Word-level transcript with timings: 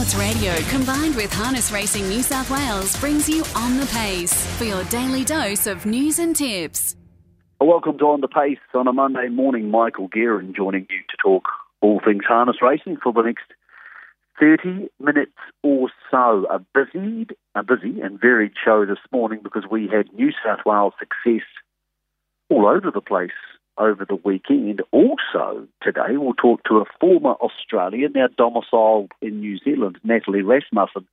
Sports 0.00 0.14
Radio 0.14 0.54
combined 0.70 1.14
with 1.14 1.30
Harness 1.30 1.70
Racing 1.70 2.08
New 2.08 2.22
South 2.22 2.48
Wales 2.48 2.98
brings 3.00 3.28
you 3.28 3.44
On 3.54 3.76
the 3.76 3.84
Pace 3.84 4.32
for 4.56 4.64
your 4.64 4.82
daily 4.84 5.26
dose 5.26 5.66
of 5.66 5.84
news 5.84 6.18
and 6.18 6.34
tips. 6.34 6.96
Welcome 7.60 7.98
to 7.98 8.04
On 8.06 8.22
the 8.22 8.28
Pace 8.28 8.56
on 8.72 8.86
a 8.86 8.94
Monday 8.94 9.28
morning. 9.28 9.70
Michael 9.70 10.08
Guerin 10.08 10.54
joining 10.56 10.86
you 10.88 11.02
to 11.10 11.16
talk 11.22 11.44
all 11.82 12.00
things 12.02 12.24
harness 12.26 12.62
racing 12.62 12.96
for 13.02 13.12
the 13.12 13.20
next 13.20 13.44
30 14.40 14.88
minutes 14.98 15.36
or 15.62 15.90
so. 16.10 16.46
A 16.50 16.60
busy, 16.72 17.26
a 17.54 17.62
busy 17.62 18.00
and 18.00 18.18
varied 18.18 18.52
show 18.64 18.86
this 18.86 19.04
morning 19.12 19.40
because 19.42 19.64
we 19.70 19.86
had 19.86 20.10
New 20.14 20.30
South 20.42 20.60
Wales 20.64 20.94
success 20.98 21.44
all 22.48 22.66
over 22.66 22.90
the 22.90 23.02
place 23.02 23.32
over 23.80 24.04
the 24.04 24.18
weekend. 24.22 24.82
Also, 24.92 25.66
today 25.82 26.16
we'll 26.16 26.34
talk 26.34 26.62
to 26.64 26.78
a 26.78 26.84
former 27.00 27.32
Australian, 27.32 28.12
now 28.12 28.28
domiciled 28.36 29.10
in 29.22 29.40
New 29.40 29.58
Zealand, 29.58 29.98
Natalie 30.04 30.42
Rasmussen, 30.42 31.08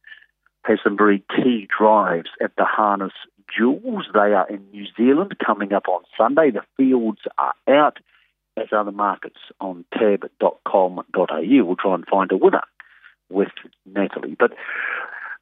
has 0.64 0.79
some 0.83 0.97
very 0.97 1.24
key 1.36 1.68
drives 1.75 2.29
at 2.41 2.51
the 2.57 2.65
Harness 2.65 3.14
Jewels. 3.57 4.07
They 4.14 4.33
are 4.33 4.47
in 4.50 4.69
New 4.71 4.86
Zealand 4.97 5.38
coming 5.43 5.71
up 5.71 5.88
on 5.88 6.04
Sunday. 6.18 6.51
The 6.51 6.61
fields 6.75 7.21
are 7.38 7.54
out, 7.69 7.97
as 8.57 8.68
are 8.71 8.83
the 8.83 8.91
markets 8.91 9.39
on 9.61 9.86
tab.com.au. 9.93 11.04
We'll 11.63 11.75
try 11.77 11.96
and 11.96 12.05
find 12.05 12.32
a 12.32 12.38
winner 12.38 12.63
with 13.29 13.52
Natalie. 13.86 14.36
But 14.38 14.52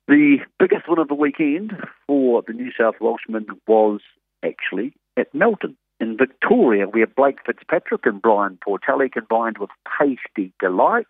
the 0.07 0.38
biggest 0.60 0.88
win 0.88 0.99
of 0.99 1.07
the 1.07 1.16
weekend 1.16 1.73
for 2.05 2.44
the 2.46 2.54
New 2.54 2.71
South 2.80 2.96
Welshman 3.02 3.48
was 3.68 4.02
actually 4.44 4.94
at 5.18 5.34
Melton 5.34 5.76
in 5.99 6.17
Victoria, 6.17 6.88
where 6.88 7.08
Blake 7.08 7.40
Fitzpatrick 7.45 8.05
and 8.05 8.22
Brian 8.22 8.58
Portelli 8.66 9.12
combined 9.12 9.58
with 9.59 9.70
Tasty 9.99 10.54
Delight 10.59 11.08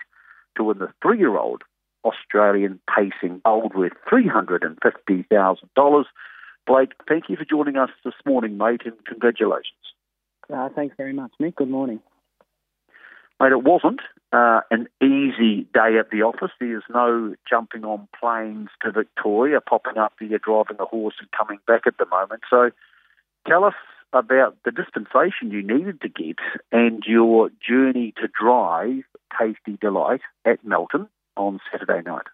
to 0.57 0.63
win 0.63 0.79
the 0.79 0.93
three 1.01 1.17
year 1.17 1.37
old 1.37 1.63
Australian 2.03 2.79
Pacing 2.87 3.41
Gold 3.43 3.73
worth 3.75 3.93
$350,000. 4.11 6.03
Blake, 6.67 6.91
thank 7.07 7.29
you 7.29 7.35
for 7.35 7.45
joining 7.45 7.77
us 7.77 7.89
this 8.03 8.13
morning, 8.25 8.57
mate, 8.57 8.81
and 8.85 8.93
congratulations. 9.05 9.73
Uh, 10.53 10.69
thanks 10.75 10.95
very 10.97 11.13
much, 11.13 11.31
Nick. 11.39 11.55
Good 11.55 11.69
morning. 11.69 11.99
Mate, 13.39 13.51
it 13.51 13.63
wasn't 13.63 14.01
uh, 14.31 14.61
an 14.71 14.87
easy 15.01 15.67
day 15.73 15.97
at 15.99 16.09
the 16.11 16.21
office. 16.21 16.51
There's 16.59 16.83
no 16.93 17.35
jumping 17.49 17.83
on 17.83 18.07
planes 18.19 18.69
to 18.83 18.91
Victoria, 18.91 19.59
popping 19.61 19.97
up 19.97 20.13
here, 20.19 20.39
driving 20.39 20.77
a 20.79 20.85
horse 20.85 21.15
and 21.19 21.29
coming 21.31 21.59
back 21.67 21.81
at 21.85 21.97
the 21.97 22.05
moment. 22.05 22.43
So 22.49 22.69
tell 23.47 23.63
us 23.63 23.73
about 24.13 24.57
the 24.63 24.71
dispensation 24.71 25.51
you 25.51 25.61
needed 25.61 26.01
to 26.01 26.09
get 26.09 26.37
and 26.71 27.03
your 27.05 27.49
journey 27.67 28.13
to 28.17 28.27
drive 28.27 29.03
Tasty 29.37 29.77
Delight 29.79 30.21
at 30.45 30.63
Melton 30.65 31.07
on 31.35 31.59
Saturday 31.71 32.01
night. 32.07 32.25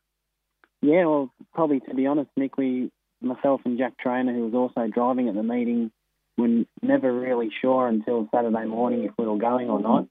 Yeah, 0.81 1.05
well, 1.05 1.31
probably 1.53 1.79
to 1.81 1.93
be 1.93 2.07
honest, 2.07 2.29
Nick, 2.35 2.57
we, 2.57 2.91
myself 3.21 3.61
and 3.65 3.77
Jack 3.77 3.97
Trainor, 3.99 4.33
who 4.33 4.47
was 4.47 4.53
also 4.53 4.87
driving 4.87 5.29
at 5.29 5.35
the 5.35 5.43
meeting, 5.43 5.91
were 6.37 6.63
never 6.81 7.13
really 7.13 7.49
sure 7.61 7.87
until 7.87 8.27
Saturday 8.33 8.65
morning 8.65 9.03
if 9.03 9.11
we 9.17 9.27
were 9.27 9.37
going 9.37 9.69
or 9.69 9.79
not. 9.79 10.07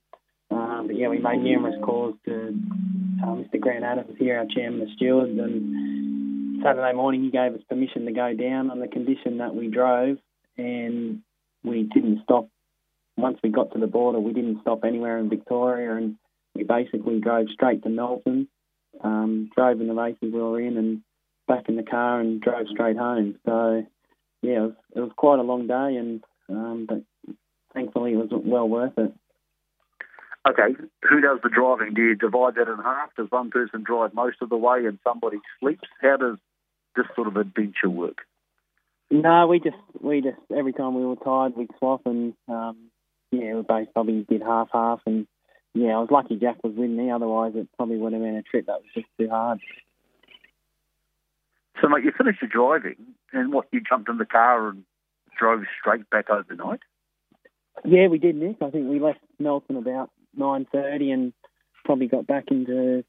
Um, 0.49 0.87
but 0.87 0.97
yeah, 0.97 1.07
we 1.07 1.19
made 1.19 1.41
numerous 1.41 1.75
calls 1.81 2.15
to 2.25 2.53
uh, 3.23 3.27
Mr. 3.27 3.59
Grant 3.59 3.85
Adams 3.85 4.15
here, 4.19 4.37
our 4.37 4.45
chairman 4.53 4.81
of 4.81 4.89
stewards, 4.95 5.37
and 5.37 6.61
Saturday 6.63 6.93
morning 6.93 7.23
he 7.23 7.31
gave 7.31 7.53
us 7.53 7.61
permission 7.69 8.05
to 8.05 8.11
go 8.11 8.33
down 8.33 8.69
on 8.69 8.79
the 8.79 8.87
condition 8.87 9.37
that 9.37 9.55
we 9.55 9.67
drove, 9.67 10.17
and 10.57 11.21
we 11.63 11.83
didn't 11.83 12.21
stop. 12.23 12.47
Once 13.17 13.37
we 13.43 13.49
got 13.49 13.71
to 13.73 13.79
the 13.79 13.87
border, 13.87 14.19
we 14.19 14.33
didn't 14.33 14.61
stop 14.61 14.83
anywhere 14.83 15.17
in 15.19 15.29
Victoria, 15.29 15.95
and 15.95 16.15
we 16.55 16.63
basically 16.63 17.19
drove 17.19 17.47
straight 17.53 17.83
to 17.83 17.89
Melbourne, 17.89 18.47
um, 19.03 19.49
drove 19.55 19.79
in 19.81 19.87
the 19.87 19.93
races 19.93 20.19
we 20.21 20.31
were 20.31 20.59
in, 20.59 20.77
and 20.77 21.01
back 21.47 21.67
in 21.67 21.75
the 21.75 21.83
car 21.83 22.19
and 22.19 22.41
drove 22.41 22.67
straight 22.69 22.97
home. 22.97 23.35
So, 23.45 23.85
yeah, 24.41 24.51
it 24.51 24.61
was, 24.61 24.73
it 24.95 24.99
was 25.01 25.11
quite 25.15 25.39
a 25.39 25.43
long 25.43 25.67
day, 25.67 25.97
and 25.97 26.23
um, 26.49 26.85
but 26.87 27.03
thankfully 27.73 28.13
it 28.13 28.17
was 28.17 28.29
well 28.31 28.67
worth 28.67 28.97
it. 28.97 29.13
Okay, 30.49 30.75
who 31.07 31.21
does 31.21 31.37
the 31.43 31.49
driving? 31.49 31.93
Do 31.93 32.01
you 32.01 32.15
divide 32.15 32.55
that 32.55 32.67
in 32.67 32.77
half? 32.83 33.15
Does 33.15 33.27
one 33.29 33.51
person 33.51 33.83
drive 33.83 34.13
most 34.13 34.37
of 34.41 34.49
the 34.49 34.57
way 34.57 34.85
and 34.85 34.97
somebody 35.03 35.37
sleeps? 35.59 35.87
How 36.01 36.17
does 36.17 36.37
this 36.95 37.05
sort 37.15 37.27
of 37.27 37.37
adventure 37.37 37.89
work? 37.89 38.17
No, 39.11 39.45
we 39.47 39.59
just 39.59 39.75
we 39.99 40.21
just 40.21 40.37
every 40.55 40.73
time 40.73 40.95
we 40.95 41.05
were 41.05 41.17
tired 41.17 41.55
we'd 41.55 41.69
swap 41.77 42.01
and 42.05 42.33
um, 42.47 42.77
yeah, 43.31 43.55
we 43.55 43.61
both 43.61 43.93
probably 43.93 44.25
did 44.27 44.41
half 44.41 44.69
half 44.71 45.01
and 45.05 45.27
yeah, 45.73 45.95
I 45.95 45.99
was 45.99 46.09
lucky 46.11 46.37
Jack 46.37 46.57
was 46.63 46.73
with 46.75 46.89
me. 46.89 47.11
Otherwise, 47.11 47.53
it 47.55 47.67
probably 47.77 47.97
would 47.97 48.13
have 48.13 48.21
been 48.21 48.35
a 48.35 48.41
trip 48.41 48.65
that 48.65 48.81
was 48.81 48.89
just 48.93 49.07
too 49.19 49.29
hard. 49.29 49.59
So, 51.81 51.87
mate, 51.87 52.03
you 52.03 52.11
finished 52.15 52.41
your 52.41 52.49
driving, 52.49 52.97
and 53.33 53.53
what? 53.53 53.67
You 53.71 53.81
jumped 53.81 54.09
in 54.09 54.17
the 54.17 54.25
car 54.25 54.69
and 54.69 54.83
drove 55.37 55.63
straight 55.79 56.09
back 56.09 56.29
overnight. 56.29 56.81
Yeah, 57.85 58.07
we 58.07 58.19
did, 58.19 58.35
Nick. 58.35 58.57
I 58.61 58.69
think 58.69 58.89
we 58.89 58.99
left 58.99 59.19
Melton 59.39 59.77
about 59.77 60.11
nine 60.35 60.67
thirty, 60.71 61.11
and 61.11 61.33
probably 61.85 62.07
got 62.07 62.27
back 62.27 62.45
into 62.51 63.03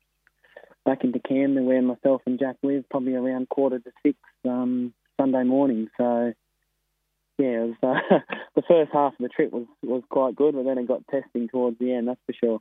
back 0.85 1.05
into 1.05 1.19
Camden, 1.19 1.67
where 1.67 1.83
myself 1.83 2.23
and 2.27 2.39
Jack 2.39 2.57
live, 2.63 2.89
probably 2.89 3.15
around 3.15 3.49
quarter 3.49 3.81
to 3.81 3.91
six. 4.05 4.17
Um, 4.49 4.95
Sunday 5.19 5.45
morning. 5.45 5.89
So 5.97 6.33
yeah, 7.39 7.65
was, 7.65 7.75
uh, 7.83 8.19
the 8.55 8.63
first 8.63 8.93
half 8.93 9.13
of 9.13 9.19
the 9.19 9.29
trip 9.29 9.53
was 9.53 9.67
was 9.83 10.03
quite 10.09 10.37
good, 10.37 10.55
but 10.55 10.65
then 10.65 10.79
it 10.79 10.89
got 10.89 11.07
testing 11.09 11.49
towards 11.49 11.79
the 11.79 11.93
end. 11.95 12.09
That's 12.09 12.21
for 12.27 12.33
sure. 12.33 12.61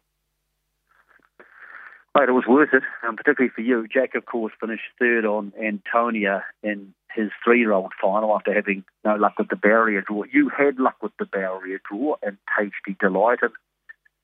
Mate, 2.13 2.27
it 2.27 2.33
was 2.33 2.43
worth 2.45 2.73
it, 2.73 2.83
um, 3.07 3.15
particularly 3.15 3.51
for 3.55 3.61
you. 3.61 3.87
Jack, 3.87 4.15
of 4.15 4.25
course, 4.25 4.51
finished 4.59 4.83
third 4.99 5.23
on 5.23 5.53
Antonia 5.61 6.43
in 6.61 6.93
his 7.15 7.29
three-year-old 7.43 7.93
final 8.01 8.35
after 8.35 8.53
having 8.53 8.83
no 9.05 9.15
luck 9.15 9.35
with 9.37 9.47
the 9.47 9.55
barrier 9.55 10.01
draw. 10.01 10.23
You 10.29 10.49
had 10.49 10.77
luck 10.77 10.95
with 11.01 11.13
the 11.19 11.25
barrier 11.25 11.79
draw 11.89 12.15
and 12.21 12.37
Tasty 12.57 12.97
Delight. 12.99 13.39
And 13.41 13.53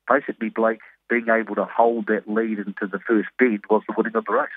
basically, 0.09 0.50
Blake 0.50 0.82
being 1.09 1.28
able 1.30 1.56
to 1.56 1.66
hold 1.66 2.08
that 2.08 2.28
lead 2.28 2.59
into 2.59 2.88
the 2.92 3.00
first 3.08 3.30
bend 3.40 3.62
was 3.70 3.84
the 3.88 3.94
winning 3.96 4.16
of 4.16 4.26
the 4.26 4.34
race. 4.34 4.50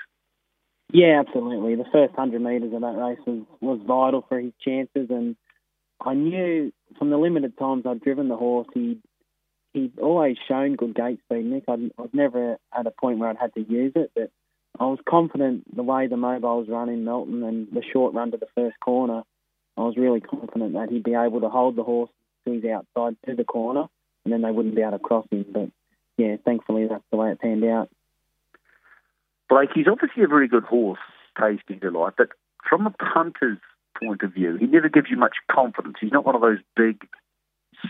Yeah, 0.93 1.21
absolutely. 1.25 1.75
The 1.75 1.85
first 1.91 2.17
100 2.17 2.41
metres 2.41 2.73
of 2.73 2.81
that 2.81 2.97
race 2.97 3.19
was, 3.25 3.43
was 3.61 3.79
vital 3.85 4.25
for 4.27 4.39
his 4.39 4.51
chances. 4.63 5.07
And 5.09 5.35
I 5.99 6.13
knew 6.13 6.71
from 6.97 7.09
the 7.09 7.17
limited 7.17 7.57
times 7.57 7.85
I'd 7.85 8.01
driven 8.01 8.27
the 8.27 8.35
horse, 8.37 8.67
he 8.73 8.99
he'd 9.73 9.99
always 9.99 10.35
shown 10.47 10.75
good 10.75 10.93
gate 10.95 11.19
speed, 11.25 11.45
Nick. 11.45 11.63
I'd, 11.69 11.91
I 11.97 12.01
was 12.01 12.09
never 12.13 12.57
at 12.77 12.87
a 12.87 12.91
point 12.91 13.19
where 13.19 13.29
I'd 13.29 13.37
had 13.37 13.53
to 13.53 13.61
use 13.61 13.93
it, 13.95 14.11
but 14.13 14.29
I 14.79 14.85
was 14.85 14.99
confident 15.07 15.75
the 15.75 15.83
way 15.83 16.07
the 16.07 16.17
mobiles 16.17 16.67
run 16.67 16.89
in 16.89 17.05
Melton 17.05 17.43
and 17.43 17.67
the 17.71 17.83
short 17.93 18.13
run 18.13 18.31
to 18.31 18.37
the 18.37 18.47
first 18.55 18.77
corner. 18.83 19.23
I 19.77 19.81
was 19.81 19.95
really 19.97 20.19
confident 20.19 20.73
that 20.73 20.89
he'd 20.89 21.03
be 21.03 21.13
able 21.13 21.41
to 21.41 21.49
hold 21.49 21.77
the 21.77 21.83
horse 21.83 22.09
to 22.45 22.51
his 22.51 22.65
outside 22.65 23.15
to 23.27 23.35
the 23.35 23.45
corner, 23.45 23.85
and 24.25 24.33
then 24.33 24.41
they 24.41 24.51
wouldn't 24.51 24.75
be 24.75 24.81
able 24.81 24.93
to 24.93 24.99
cross 24.99 25.25
him. 25.31 25.45
But 25.51 25.69
yeah, 26.17 26.35
thankfully 26.43 26.87
that's 26.89 27.03
the 27.11 27.17
way 27.17 27.31
it 27.31 27.39
panned 27.39 27.63
out. 27.63 27.89
Blake, 29.51 29.71
he's 29.75 29.87
obviously 29.91 30.23
a 30.23 30.27
very 30.27 30.47
good 30.47 30.63
horse, 30.63 31.01
Tasty 31.37 31.75
Delight, 31.75 32.13
but 32.17 32.29
from 32.67 32.87
a 32.87 32.91
punter's 32.91 33.57
point 34.01 34.21
of 34.21 34.33
view, 34.33 34.55
he 34.55 34.65
never 34.65 34.87
gives 34.87 35.07
you 35.09 35.17
much 35.17 35.35
confidence. 35.51 35.97
He's 35.99 36.13
not 36.13 36.25
one 36.25 36.35
of 36.35 36.41
those 36.41 36.59
big, 36.77 37.05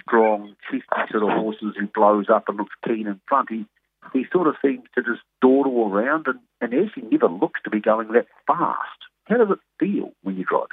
strong, 0.01 0.55
chesty 0.66 0.81
sort 1.11 1.21
of 1.21 1.29
horses 1.29 1.75
who 1.79 1.85
blows 1.94 2.25
up 2.33 2.50
and 2.50 2.57
looks 2.57 2.73
keen 2.83 3.05
in 3.05 3.21
front. 3.29 3.50
He 3.51 3.66
he 4.11 4.25
sort 4.33 4.47
of 4.47 4.55
seems 4.66 4.85
to 4.95 5.03
just 5.03 5.21
dawdle 5.44 5.88
around 5.88 6.25
and, 6.25 6.39
and 6.59 6.73
actually 6.73 7.07
never 7.11 7.27
looks 7.27 7.59
to 7.63 7.69
be 7.69 7.79
going 7.79 8.11
that 8.13 8.25
fast. 8.47 8.97
How 9.25 9.38
does 9.38 9.51
it 9.51 9.59
feel 9.79 10.13
when 10.23 10.38
you 10.38 10.44
drive 10.44 10.69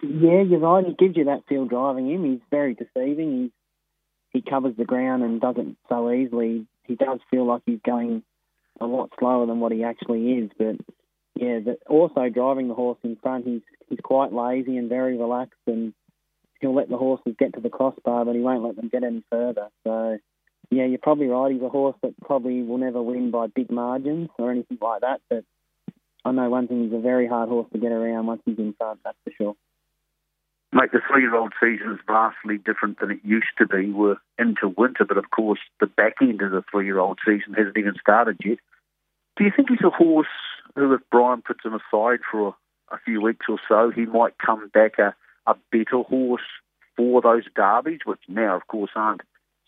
Yeah, 0.00 0.42
you're 0.42 0.60
right. 0.60 0.86
He 0.86 0.94
gives 0.94 1.16
you 1.16 1.24
that 1.24 1.42
feel 1.48 1.64
driving 1.64 2.08
him. 2.08 2.24
He's 2.24 2.40
very 2.52 2.74
deceiving. 2.74 3.50
He 4.32 4.38
he 4.38 4.48
covers 4.48 4.76
the 4.76 4.84
ground 4.84 5.24
and 5.24 5.40
does 5.40 5.56
it 5.58 5.76
so 5.88 6.12
easily. 6.12 6.66
He 6.84 6.94
does 6.94 7.18
feel 7.32 7.46
like 7.46 7.62
he's 7.66 7.80
going 7.84 8.22
a 8.80 8.86
lot 8.86 9.10
slower 9.18 9.46
than 9.46 9.60
what 9.60 9.72
he 9.72 9.84
actually 9.84 10.32
is. 10.32 10.50
But 10.58 10.76
yeah, 11.36 11.60
the, 11.64 11.76
also 11.88 12.28
driving 12.28 12.68
the 12.68 12.74
horse 12.74 12.98
in 13.02 13.16
front, 13.16 13.46
he's 13.46 13.62
he's 13.88 14.00
quite 14.02 14.32
lazy 14.32 14.76
and 14.76 14.88
very 14.88 15.16
relaxed, 15.16 15.60
and 15.66 15.94
he'll 16.60 16.74
let 16.74 16.88
the 16.88 16.96
horses 16.96 17.34
get 17.38 17.54
to 17.54 17.60
the 17.60 17.70
crossbar, 17.70 18.24
but 18.24 18.34
he 18.34 18.40
won't 18.40 18.64
let 18.64 18.76
them 18.76 18.88
get 18.88 19.04
any 19.04 19.22
further. 19.30 19.68
So 19.84 20.18
yeah, 20.70 20.84
you're 20.86 20.98
probably 20.98 21.26
right. 21.26 21.52
He's 21.52 21.62
a 21.62 21.68
horse 21.68 21.96
that 22.02 22.14
probably 22.20 22.62
will 22.62 22.78
never 22.78 23.02
win 23.02 23.30
by 23.30 23.46
big 23.48 23.70
margins 23.70 24.28
or 24.38 24.50
anything 24.50 24.78
like 24.80 25.02
that. 25.02 25.20
But 25.28 25.44
I 26.24 26.32
know 26.32 26.48
one 26.48 26.68
thing: 26.68 26.84
he's 26.84 26.92
a 26.92 27.00
very 27.00 27.26
hard 27.26 27.48
horse 27.48 27.68
to 27.72 27.78
get 27.78 27.92
around 27.92 28.26
once 28.26 28.42
he's 28.44 28.58
in 28.58 28.74
front. 28.74 29.00
That's 29.04 29.18
for 29.24 29.32
sure. 29.36 29.54
Mate, 30.74 30.90
the 30.92 31.00
three-year-old 31.08 31.52
season 31.60 31.92
is 31.92 32.00
vastly 32.04 32.58
different 32.58 32.98
than 32.98 33.12
it 33.12 33.20
used 33.22 33.54
to 33.58 33.66
be. 33.66 33.92
We're 33.92 34.16
into 34.40 34.74
winter, 34.76 35.04
but 35.04 35.16
of 35.16 35.30
course 35.30 35.60
the 35.78 35.86
back 35.86 36.14
end 36.20 36.42
of 36.42 36.50
the 36.50 36.64
three-year-old 36.68 37.20
season 37.24 37.54
hasn't 37.54 37.78
even 37.78 37.94
started 38.00 38.38
yet. 38.44 38.58
Do 39.36 39.44
you 39.44 39.52
think 39.54 39.68
he's 39.70 39.86
a 39.86 39.90
horse 39.90 40.26
who, 40.74 40.92
if 40.92 41.00
Brian 41.12 41.42
puts 41.42 41.64
him 41.64 41.74
aside 41.74 42.18
for 42.28 42.48
a, 42.48 42.94
a 42.96 42.98
few 43.04 43.22
weeks 43.22 43.46
or 43.48 43.60
so, 43.68 43.92
he 43.94 44.04
might 44.04 44.34
come 44.44 44.68
back 44.74 44.98
a, 44.98 45.14
a 45.46 45.54
better 45.70 46.02
horse 46.02 46.42
for 46.96 47.22
those 47.22 47.44
derbies, 47.54 48.00
which 48.04 48.20
now, 48.26 48.56
of 48.56 48.66
course, 48.66 48.90
aren't 48.96 49.22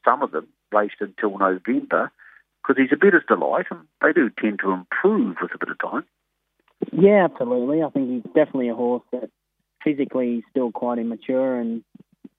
some 0.05 0.23
of 0.23 0.33
them 0.33 0.49
raced 0.73 0.97
until 1.01 1.39
November, 1.39 2.11
because 2.63 2.83
he's 2.83 2.93
a 2.93 2.97
bettor's 2.97 3.23
delight, 3.29 3.67
and 3.71 3.81
they 4.03 4.13
do 4.13 4.29
tend 4.41 4.59
to 4.59 4.73
improve 4.73 5.37
with 5.41 5.55
a 5.55 5.59
bit 5.59 5.69
of 5.69 5.79
time. 5.79 6.05
Yeah, 6.93 7.29
absolutely. 7.31 7.85
I 7.85 7.91
think 7.91 8.11
he's 8.11 8.33
definitely 8.35 8.71
a 8.71 8.75
horse 8.75 9.05
that 9.13 9.31
physically 9.87 10.43
still 10.51 10.73
quite 10.73 10.99
immature 10.99 11.61
and 11.61 11.85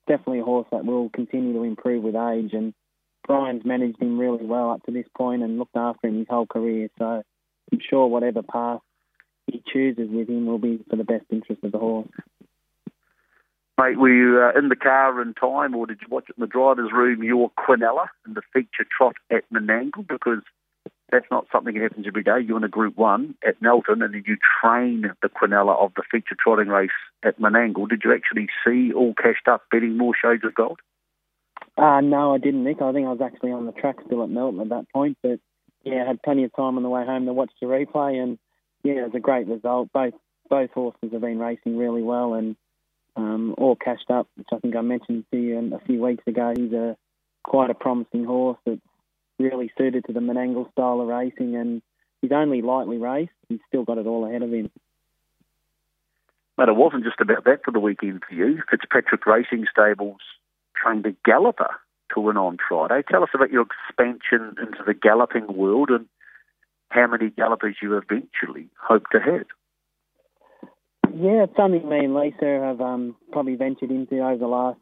definitely 0.06 0.40
a 0.40 0.44
horse 0.44 0.68
that 0.72 0.86
will 0.86 1.10
continue 1.10 1.54
to 1.54 1.64
improve 1.64 2.04
with 2.04 2.16
age. 2.16 2.52
And 2.52 2.74
Brian's 3.26 3.64
managed 3.64 4.02
him 4.02 4.20
really 4.20 4.46
well 4.46 4.72
up 4.72 4.84
to 4.84 4.92
this 4.92 5.08
point 5.18 5.44
and 5.44 5.58
looked 5.58 5.78
after 5.78 6.08
him 6.08 6.18
his 6.18 6.28
whole 6.30 6.46
career. 6.46 6.90
So 7.00 7.24
I'm 7.72 7.80
sure 7.90 8.08
whatever 8.08 8.44
path 8.44 8.82
he 9.48 9.64
chooses 9.66 10.10
with 10.10 10.28
him 10.28 10.46
will 10.46 10.60
be 10.60 10.84
for 10.90 10.98
the 10.98 11.06
best 11.06 11.26
interest 11.30 11.64
of 11.64 11.72
the 11.72 11.78
horse. 11.78 12.10
Mate, 13.80 13.98
were 13.98 14.10
you 14.10 14.42
uh, 14.42 14.58
in 14.60 14.70
the 14.70 14.76
car 14.76 15.22
in 15.22 15.34
time, 15.36 15.76
or 15.76 15.86
did 15.86 16.00
you 16.02 16.08
watch 16.10 16.26
it 16.30 16.36
in 16.36 16.42
the 16.42 16.48
driver's 16.48 16.92
room? 16.92 17.24
Your 17.24 17.52
Quinella 17.52 18.08
in 18.26 18.34
the 18.34 18.42
feature 18.52 18.86
trot 18.98 19.16
at 19.32 19.44
Menangle, 19.54 20.06
because 20.08 20.42
that's 21.12 21.26
not 21.32 21.48
something 21.52 21.74
that 21.74 21.84
happens 21.84 22.06
every 22.08 22.24
day. 22.24 22.40
You're 22.46 22.58
in 22.58 22.64
a 22.64 22.70
Group 22.70 22.98
One 22.98 23.36
at 23.48 23.62
Melton, 23.62 24.02
and 24.02 24.14
then 24.14 24.24
you 24.26 24.38
train 24.62 25.10
the 25.22 25.30
Quinella 25.30 25.78
of 25.78 25.94
the 25.96 26.04
feature 26.12 26.36
trotting 26.38 26.68
race 26.68 26.90
at 27.24 27.40
Menangle. 27.40 27.90
Did 27.90 28.02
you 28.04 28.14
actually 28.14 28.48
see 28.66 28.92
all 28.94 29.14
cashed 29.14 29.48
up 29.48 29.64
betting 29.72 29.98
more 29.98 30.14
shades 30.14 30.44
of 30.44 30.54
gold? 30.54 30.80
Uh, 31.78 32.02
no, 32.02 32.34
I 32.34 32.40
didn't, 32.40 32.64
Nick. 32.64 32.82
I 32.82 32.92
think 32.92 33.08
I 33.08 33.12
was 33.12 33.22
actually 33.22 33.52
on 33.52 33.66
the 33.66 33.72
track 33.72 33.98
still 34.06 34.24
at 34.24 34.30
Melton 34.30 34.60
at 34.60 34.70
that 34.70 34.90
point, 34.92 35.18
but 35.22 35.40
yeah, 35.84 36.04
I 36.04 36.08
had 36.08 36.22
plenty 36.24 36.44
of 36.44 36.56
time 36.56 36.76
on 36.76 36.84
the 36.84 36.90
way 36.90 37.06
home 37.06 37.26
to 37.26 37.34
watch 37.34 37.52
the 37.62 37.68
replay, 37.68 38.22
and 38.22 38.38
yeah, 38.84 38.94
it 38.94 39.04
was 39.04 39.16
a 39.16 39.20
great 39.20 39.48
result. 39.48 39.90
Both 39.94 40.14
both 40.50 40.72
horses 40.72 41.12
have 41.12 41.22
been 41.22 41.40
racing 41.40 41.78
really 41.78 42.04
well, 42.04 42.34
and 42.34 42.56
um, 43.16 43.56
all 43.58 43.76
cashed 43.76 44.10
up, 44.10 44.28
which 44.36 44.48
I 44.52 44.60
think 44.60 44.76
I 44.76 44.82
mentioned 44.82 45.26
to 45.32 45.38
you 45.38 45.76
a 45.76 45.86
few 45.86 46.02
weeks 46.02 46.24
ago. 46.28 46.54
He's 46.56 46.74
a 46.74 46.98
quite 47.44 47.70
a 47.70 47.74
promising 47.74 48.26
horse 48.26 48.58
that's 48.66 48.82
really 49.40 49.72
suited 49.78 50.06
to 50.06 50.14
the 50.14 50.20
Menangle 50.20 50.72
style 50.72 51.02
of 51.02 51.08
racing, 51.08 51.56
and 51.56 51.82
he's 52.22 52.32
only 52.32 52.62
lightly 52.62 52.98
raced. 52.98 53.32
He's 53.50 53.60
still 53.68 53.84
got 53.84 53.98
it 53.98 54.08
all 54.08 54.28
ahead 54.28 54.44
of 54.44 54.52
him. 54.52 54.70
But 56.56 56.70
it 56.70 56.76
wasn't 56.76 57.04
just 57.04 57.22
about 57.22 57.46
that 57.46 57.64
for 57.64 57.72
the 57.72 57.80
weekend 57.80 58.24
for 58.28 58.34
you. 58.34 58.62
Fitzpatrick 58.70 59.26
Racing 59.26 59.66
Stables 59.72 60.22
trained 60.76 61.06
a 61.06 61.16
galloper 61.24 61.70
to 62.14 62.20
win 62.20 62.38
on 62.38 62.58
Friday. 62.68 63.04
Tell 63.10 63.24
us 63.24 63.30
about 63.34 63.52
your 63.52 63.66
expansion 63.66 64.56
into 64.60 64.84
the 64.86 64.96
galloping 64.96 65.46
world 65.48 65.90
and 65.90 66.08
how 66.90 67.08
many 67.08 67.30
gallopers 67.30 67.76
you 67.82 67.98
eventually 67.98 68.70
hope 68.82 69.04
to 69.12 69.20
have. 69.20 69.46
Yeah, 71.14 71.44
it's 71.44 71.56
something 71.56 71.88
me 71.88 72.06
and 72.06 72.16
Lisa 72.16 72.46
have 72.46 72.82
um, 72.82 73.16
probably 73.32 73.56
ventured 73.56 73.92
into 73.92 74.20
over 74.20 74.38
the 74.38 74.48
last 74.48 74.80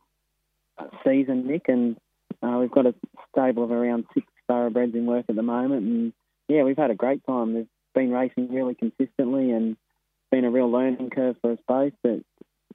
season, 1.06 1.48
Nick, 1.48 1.68
and 1.68 1.98
uh, 2.42 2.58
we've 2.60 2.72
got 2.72 2.86
a 2.86 2.96
stable 3.32 3.64
of 3.64 3.72
around 3.72 4.06
six 4.14 4.26
thoroughbreds 4.48 4.96
in 4.96 5.06
work 5.06 5.26
at 5.30 5.36
the 5.36 5.44
moment, 5.44 5.84
and 5.84 6.14
yeah, 6.48 6.64
we've 6.64 6.78
had 6.78 6.92
a 6.92 6.96
great 6.96 7.26
time. 7.26 7.54
They've 7.54 7.68
been 7.94 8.12
racing 8.12 8.54
really 8.54 8.76
consistently, 8.76 9.52
and 9.52 9.78
been 10.32 10.46
a 10.46 10.52
real 10.52 10.70
learning 10.70 11.10
curve 11.10 11.38
for 11.42 11.52
us 11.54 11.60
both. 11.68 11.94
But 12.04 12.20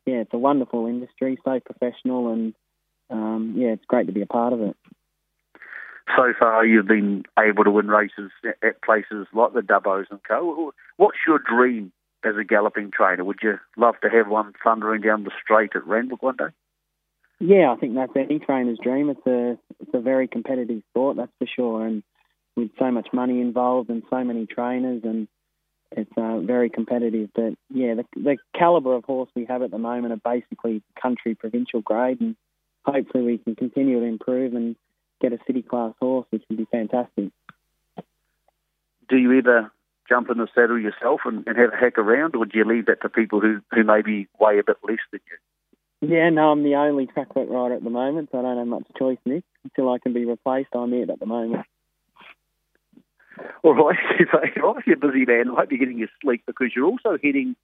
yeah, 0.06 0.20
it's 0.22 0.34
a 0.34 0.38
wonderful 0.38 0.87
industry, 0.87 1.38
so 1.44 1.61
professional, 1.61 2.32
and 2.32 2.55
um, 3.11 3.55
yeah, 3.56 3.69
it's 3.69 3.84
great 3.87 4.06
to 4.06 4.12
be 4.12 4.22
a 4.22 4.26
part 4.26 4.52
of 4.52 4.62
it. 4.62 4.76
So 6.17 6.32
far, 6.38 6.64
you've 6.64 6.88
been 6.88 7.25
able 7.38 7.64
to 7.64 7.70
win 7.70 7.88
races 7.88 8.31
at 8.62 8.82
places 8.82 9.26
like 9.32 9.52
the 9.52 9.61
Dubbos 9.61 10.06
and 10.11 10.20
Co. 10.26 10.73
What's 10.96 11.19
your 11.26 11.38
dream 11.38 11.93
as 12.25 12.37
a 12.37 12.44
galloping 12.44 12.90
trainer? 12.90 13.25
Would 13.25 13.38
you 13.43 13.58
love 13.76 13.94
to 14.02 14.11
have 14.11 14.28
one 14.28 14.52
thundering 14.64 15.02
down 15.02 15.25
the 15.25 15.31
straight 15.43 15.70
at 15.76 15.87
Randwick 15.87 16.23
one 16.23 16.37
day? 16.37 16.46
Yeah, 17.40 17.72
I 17.72 17.76
think 17.76 17.94
that's 17.94 18.12
any 18.14 18.38
trainer's 18.38 18.78
dream. 18.82 19.08
It's 19.08 19.26
a 19.26 19.58
it's 19.81 19.94
a 19.94 20.00
very 20.00 20.28
competitive 20.28 20.82
sport, 20.90 21.16
that's 21.16 21.32
for 21.38 21.46
sure, 21.46 21.87
and 21.87 22.02
with 22.54 22.70
so 22.78 22.90
much 22.90 23.08
money 23.14 23.40
involved 23.40 23.88
and 23.88 24.02
so 24.10 24.22
many 24.22 24.46
trainers, 24.46 25.02
and 25.04 25.26
it's 25.92 26.12
uh, 26.19 26.40
very 26.40 26.69
competitive. 26.69 27.31
But 27.34 27.54
yeah, 27.72 27.94
the, 27.94 28.04
the 28.14 28.37
caliber 28.56 28.94
of 28.94 29.04
horse 29.04 29.31
we 29.34 29.46
have 29.46 29.62
at 29.62 29.70
the 29.70 29.78
moment 29.78 30.12
are 30.12 30.32
basically 30.32 30.82
country 31.00 31.34
provincial 31.34 31.81
grade, 31.81 32.20
and 32.20 32.37
hopefully 32.84 33.25
we 33.25 33.38
can 33.38 33.56
continue 33.56 34.00
to 34.00 34.06
improve 34.06 34.54
and 34.54 34.76
get 35.22 35.32
a 35.32 35.38
city 35.46 35.62
class 35.62 35.94
horse, 35.98 36.26
which 36.28 36.42
would 36.50 36.58
be 36.58 36.69
fantastic. 36.70 37.31
Do 39.08 39.16
you 39.16 39.38
ever 39.38 39.72
jump 40.10 40.28
in 40.31 40.37
the 40.37 40.48
saddle 40.54 40.78
yourself 40.78 41.20
and, 41.25 41.46
and 41.46 41.56
have 41.56 41.72
a 41.72 41.76
hack 41.76 41.96
around, 41.96 42.37
or 42.37 42.44
do 42.44 42.58
you 42.58 42.66
leave 42.66 42.87
that 42.87 43.00
to 43.00 43.08
people 43.08 43.40
who, 43.40 43.60
who 43.70 43.82
maybe 43.82 44.28
weigh 44.38 44.58
a 44.58 44.64
bit 44.64 44.76
less 44.87 44.98
than 45.10 45.20
you? 45.26 45.50
Yeah, 46.00 46.31
no, 46.31 46.50
I'm 46.50 46.62
the 46.62 46.76
only 46.76 47.06
track 47.06 47.37
work 47.37 47.49
rider 47.50 47.75
at 47.75 47.85
the 47.85 47.91
moment, 47.91 48.31
so 48.32 48.38
I 48.38 48.43
don't 48.43 48.58
have 48.58 48.67
much 48.67 48.87
choice, 48.99 49.19
Nick. 49.26 49.44
Until 49.64 49.93
I 49.93 49.99
can 49.99 50.14
be 50.14 50.25
replaced, 50.25 50.70
I'm 50.75 50.94
it 50.94 51.11
at 51.11 51.20
the 51.20 51.26
moment. 51.26 51.67
All 53.62 53.75
right, 53.75 53.99
you're 54.56 54.67
obviously 54.67 54.94
a 54.94 54.97
busy 54.97 55.26
man. 55.26 55.50
I 55.50 55.61
hope 55.61 55.70
you're 55.70 55.79
getting 55.79 55.99
your 55.99 56.08
sleep 56.23 56.43
because 56.47 56.69
you're 56.75 56.87
also 56.87 57.19
heading 57.23 57.55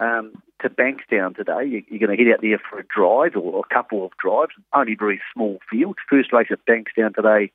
um, 0.00 0.32
to 0.60 0.68
Bankstown 0.68 1.36
today. 1.36 1.84
You're 1.88 2.06
going 2.06 2.16
to 2.16 2.24
head 2.24 2.32
out 2.34 2.40
there 2.42 2.60
for 2.68 2.80
a 2.80 2.84
drive 2.84 3.36
or 3.40 3.60
a 3.60 3.74
couple 3.74 4.04
of 4.04 4.12
drives. 4.18 4.52
Only 4.74 4.96
very 4.98 5.20
small 5.32 5.58
field. 5.70 5.98
First 6.10 6.32
race 6.32 6.48
at 6.50 6.66
Bankstown 6.66 7.14
today 7.14 7.52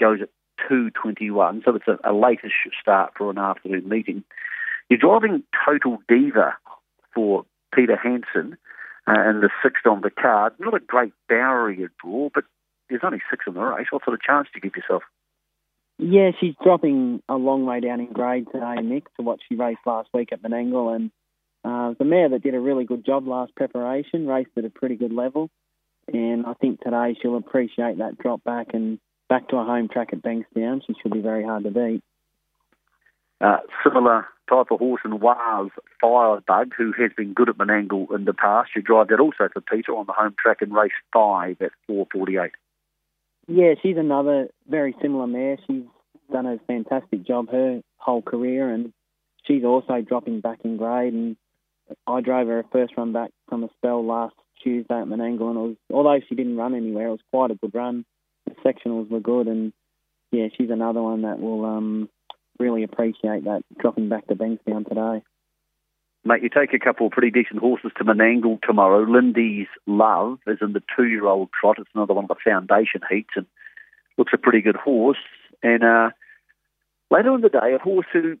goes 0.00 0.18
at 0.20 0.30
2.21, 0.68 1.64
so 1.64 1.76
it's 1.76 1.88
a, 1.88 1.98
a 2.10 2.12
latest 2.12 2.54
start 2.80 3.12
for 3.16 3.30
an 3.30 3.38
afternoon 3.38 3.88
meeting. 3.88 4.24
You're 4.88 4.98
driving 4.98 5.44
Total 5.64 5.98
Diva 6.08 6.56
for 7.14 7.44
Peter 7.72 7.96
Hanson 7.96 8.56
uh, 9.06 9.14
and 9.16 9.42
the 9.42 9.50
sixth 9.62 9.86
on 9.86 10.00
the 10.00 10.10
card. 10.10 10.54
Not 10.58 10.74
a 10.74 10.80
great 10.80 11.12
barrier 11.28 11.90
draw, 12.02 12.30
but 12.34 12.44
there's 12.88 13.02
only 13.04 13.22
six 13.30 13.44
in 13.46 13.54
the 13.54 13.60
race. 13.60 13.86
What 13.90 14.04
sort 14.04 14.14
of 14.14 14.22
chance 14.22 14.48
do 14.52 14.58
you 14.58 14.70
give 14.70 14.76
yourself? 14.76 15.02
Yeah, 15.98 16.30
she's 16.40 16.54
dropping 16.62 17.22
a 17.28 17.36
long 17.36 17.66
way 17.66 17.80
down 17.80 18.00
in 18.00 18.12
grade 18.12 18.46
today, 18.52 18.76
Nick, 18.82 19.04
to 19.16 19.22
what 19.22 19.38
she 19.48 19.54
raced 19.54 19.80
last 19.86 20.08
week 20.12 20.30
at 20.32 20.42
Menangle. 20.42 20.94
And 20.94 21.10
uh, 21.64 21.94
the 21.98 22.04
mare 22.04 22.28
that 22.30 22.42
did 22.42 22.54
a 22.54 22.60
really 22.60 22.84
good 22.84 23.06
job 23.06 23.28
last 23.28 23.54
preparation, 23.54 24.26
raced 24.26 24.50
at 24.56 24.64
a 24.64 24.70
pretty 24.70 24.96
good 24.96 25.12
level. 25.12 25.50
And 26.12 26.44
I 26.46 26.54
think 26.54 26.80
today 26.80 27.16
she'll 27.20 27.36
appreciate 27.36 27.98
that 27.98 28.18
drop 28.18 28.42
back 28.44 28.68
and 28.74 28.98
back 29.28 29.48
to 29.48 29.56
a 29.56 29.64
home 29.64 29.88
track 29.88 30.08
at 30.12 30.22
Bankstown. 30.22 30.82
She 30.86 30.94
should 31.00 31.12
be 31.12 31.20
very 31.20 31.44
hard 31.44 31.64
to 31.64 31.70
beat. 31.70 32.02
Uh, 33.44 33.58
similar 33.82 34.26
type 34.48 34.70
of 34.70 34.78
horse 34.78 35.02
in 35.04 35.20
Wales, 35.20 35.70
Firebug, 36.00 36.72
who 36.74 36.92
has 36.92 37.10
been 37.14 37.34
good 37.34 37.50
at 37.50 37.58
Menangle 37.58 38.14
in 38.14 38.24
the 38.24 38.32
past. 38.32 38.70
You 38.74 38.80
drive 38.80 39.08
that 39.08 39.20
also 39.20 39.50
for 39.52 39.60
Peter 39.60 39.92
on 39.92 40.06
the 40.06 40.14
home 40.14 40.34
track 40.38 40.62
in 40.62 40.72
race 40.72 40.92
five 41.12 41.60
at 41.60 41.72
448. 41.86 42.52
Yeah, 43.46 43.74
she's 43.82 43.98
another 43.98 44.48
very 44.66 44.96
similar 45.02 45.26
mare. 45.26 45.58
She's 45.66 45.82
done 46.32 46.46
a 46.46 46.58
fantastic 46.66 47.26
job 47.26 47.50
her 47.50 47.82
whole 47.98 48.22
career, 48.22 48.70
and 48.70 48.94
she's 49.46 49.62
also 49.62 50.00
dropping 50.00 50.40
back 50.40 50.60
in 50.64 50.78
grade. 50.78 51.12
And 51.12 51.36
I 52.06 52.22
drove 52.22 52.48
her 52.48 52.60
a 52.60 52.64
first 52.72 52.94
run 52.96 53.12
back 53.12 53.30
from 53.50 53.62
a 53.62 53.68
spell 53.76 54.06
last 54.06 54.36
Tuesday 54.62 54.98
at 54.98 55.06
Menangle, 55.06 55.50
and 55.50 55.58
was 55.58 55.76
although 55.92 56.18
she 56.26 56.34
didn't 56.34 56.56
run 56.56 56.74
anywhere, 56.74 57.08
it 57.08 57.10
was 57.10 57.20
quite 57.30 57.50
a 57.50 57.56
good 57.56 57.74
run. 57.74 58.06
The 58.46 58.54
sectionals 58.64 59.10
were 59.10 59.20
good, 59.20 59.48
and 59.48 59.74
yeah, 60.32 60.46
she's 60.56 60.70
another 60.70 61.02
one 61.02 61.22
that 61.22 61.38
will 61.38 61.66
um, 61.66 62.08
really 62.58 62.82
appreciate 62.82 63.44
that 63.44 63.62
dropping 63.78 64.08
back 64.08 64.26
to 64.28 64.34
Bankstown 64.34 64.88
today. 64.88 65.24
Mate, 66.26 66.42
you 66.42 66.48
take 66.48 66.72
a 66.72 66.78
couple 66.78 67.06
of 67.06 67.12
pretty 67.12 67.30
decent 67.30 67.60
horses 67.60 67.92
to 67.98 68.04
Menangle 68.04 68.60
tomorrow. 68.62 69.02
Lindy's 69.02 69.66
Love 69.86 70.38
is 70.46 70.58
in 70.62 70.72
the 70.72 70.82
two-year-old 70.96 71.50
trot. 71.52 71.76
It's 71.78 71.90
another 71.94 72.14
one 72.14 72.24
of 72.24 72.28
the 72.28 72.36
foundation 72.42 73.02
heats 73.10 73.34
and 73.36 73.46
looks 74.16 74.32
a 74.32 74.38
pretty 74.38 74.62
good 74.62 74.76
horse. 74.76 75.18
And 75.62 75.84
uh, 75.84 76.10
later 77.10 77.34
in 77.34 77.42
the 77.42 77.50
day, 77.50 77.74
a 77.74 77.78
horse 77.78 78.06
who 78.10 78.38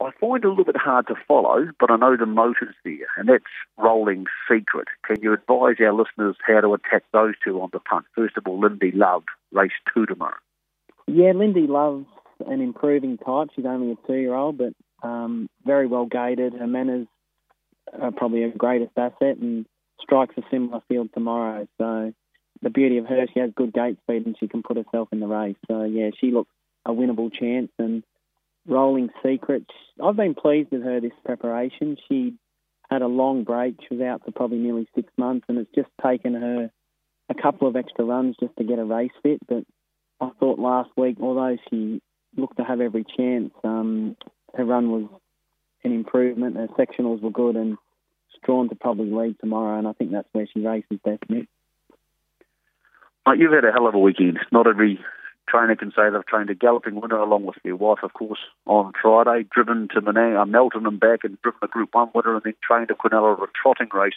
I 0.00 0.10
find 0.20 0.44
a 0.44 0.48
little 0.48 0.64
bit 0.64 0.76
hard 0.76 1.08
to 1.08 1.16
follow, 1.26 1.66
but 1.80 1.90
I 1.90 1.96
know 1.96 2.16
the 2.16 2.24
motor's 2.24 2.76
there, 2.84 3.08
and 3.16 3.28
that's 3.28 3.42
Rolling 3.76 4.26
Secret. 4.48 4.86
Can 5.04 5.20
you 5.20 5.32
advise 5.32 5.76
our 5.80 5.92
listeners 5.92 6.36
how 6.46 6.60
to 6.60 6.74
attack 6.74 7.02
those 7.12 7.34
two 7.44 7.60
on 7.60 7.70
the 7.72 7.80
punt? 7.80 8.06
First 8.14 8.36
of 8.36 8.46
all, 8.46 8.60
Lindy 8.60 8.92
Love, 8.92 9.24
race 9.50 9.72
two 9.92 10.06
tomorrow. 10.06 10.36
Yeah, 11.08 11.32
Lindy 11.32 11.66
Love 11.66 12.04
an 12.46 12.60
improving 12.60 13.18
type. 13.18 13.48
She's 13.54 13.66
only 13.66 13.92
a 13.92 14.06
two-year-old, 14.06 14.58
but 14.58 14.72
um, 15.02 15.48
very 15.64 15.86
well 15.86 16.06
gated. 16.06 16.54
Her 16.54 16.66
manners 16.66 17.06
are 17.98 18.12
probably 18.12 18.42
her 18.42 18.50
greatest 18.56 18.92
asset, 18.96 19.38
and 19.38 19.66
strikes 20.00 20.34
a 20.36 20.42
similar 20.50 20.80
field 20.88 21.10
tomorrow. 21.14 21.66
So 21.78 22.12
the 22.62 22.70
beauty 22.70 22.98
of 22.98 23.06
her, 23.06 23.26
she 23.32 23.40
has 23.40 23.50
good 23.54 23.72
gate 23.72 23.98
speed, 24.02 24.26
and 24.26 24.36
she 24.38 24.48
can 24.48 24.62
put 24.62 24.76
herself 24.76 25.08
in 25.12 25.20
the 25.20 25.26
race. 25.26 25.56
So 25.68 25.84
yeah, 25.84 26.10
she 26.20 26.30
looks 26.30 26.50
a 26.84 26.90
winnable 26.90 27.32
chance. 27.32 27.70
And 27.78 28.02
Rolling 28.66 29.10
Secret, 29.24 29.64
I've 30.02 30.16
been 30.16 30.34
pleased 30.34 30.70
with 30.70 30.82
her 30.82 31.00
this 31.00 31.12
preparation. 31.24 31.96
She 32.08 32.34
had 32.90 33.02
a 33.02 33.06
long 33.06 33.44
break. 33.44 33.76
She 33.80 33.96
was 33.96 34.02
out 34.02 34.24
for 34.24 34.32
probably 34.32 34.58
nearly 34.58 34.88
six 34.94 35.12
months, 35.16 35.46
and 35.48 35.58
it's 35.58 35.70
just 35.74 35.90
taken 36.04 36.34
her 36.34 36.70
a 37.28 37.34
couple 37.34 37.68
of 37.68 37.76
extra 37.76 38.04
runs 38.04 38.36
just 38.40 38.56
to 38.56 38.64
get 38.64 38.78
a 38.78 38.84
race 38.84 39.10
fit. 39.22 39.40
But 39.46 39.64
I 40.20 40.30
thought 40.40 40.58
last 40.58 40.90
week, 40.96 41.18
although 41.20 41.56
she 41.70 42.00
looked 42.38 42.56
to 42.58 42.64
have 42.64 42.80
every 42.80 43.04
chance. 43.16 43.52
Um, 43.64 44.16
her 44.56 44.64
run 44.64 44.90
was 44.90 45.04
an 45.84 45.92
improvement. 45.92 46.56
Her 46.56 46.68
sectionals 46.68 47.20
were 47.20 47.30
good, 47.30 47.56
and 47.56 47.76
drawn 48.44 48.68
to 48.68 48.74
probably 48.74 49.10
lead 49.10 49.36
tomorrow. 49.40 49.78
And 49.78 49.86
I 49.86 49.92
think 49.92 50.12
that's 50.12 50.28
where 50.32 50.46
she 50.52 50.60
races 50.60 50.98
best, 51.04 51.22
Nick. 51.28 51.48
Mate, 53.26 53.38
you've 53.38 53.52
had 53.52 53.64
a 53.64 53.72
hell 53.72 53.86
of 53.86 53.94
a 53.94 53.98
weekend. 53.98 54.38
Not 54.52 54.66
every 54.66 54.98
trainer 55.48 55.76
can 55.76 55.90
say 55.90 56.10
they've 56.10 56.26
trained 56.26 56.50
a 56.50 56.54
galloping 56.54 57.00
winner 57.00 57.18
along 57.18 57.44
with 57.44 57.56
their 57.64 57.76
wife, 57.76 57.98
of 58.02 58.12
course, 58.12 58.38
on 58.66 58.92
Friday, 59.00 59.46
driven 59.50 59.88
to 59.94 60.00
Menang, 60.00 60.40
uh, 60.40 60.44
Melton 60.44 60.86
and 60.86 61.00
back 61.00 61.20
and 61.24 61.40
driven 61.42 61.60
a 61.62 61.68
Group 61.68 61.90
1 61.92 62.10
winner 62.14 62.34
and 62.34 62.42
then 62.44 62.54
trained 62.62 62.90
a 62.90 62.94
Quinella 62.94 63.42
a 63.42 63.46
trotting 63.60 63.88
race 63.92 64.14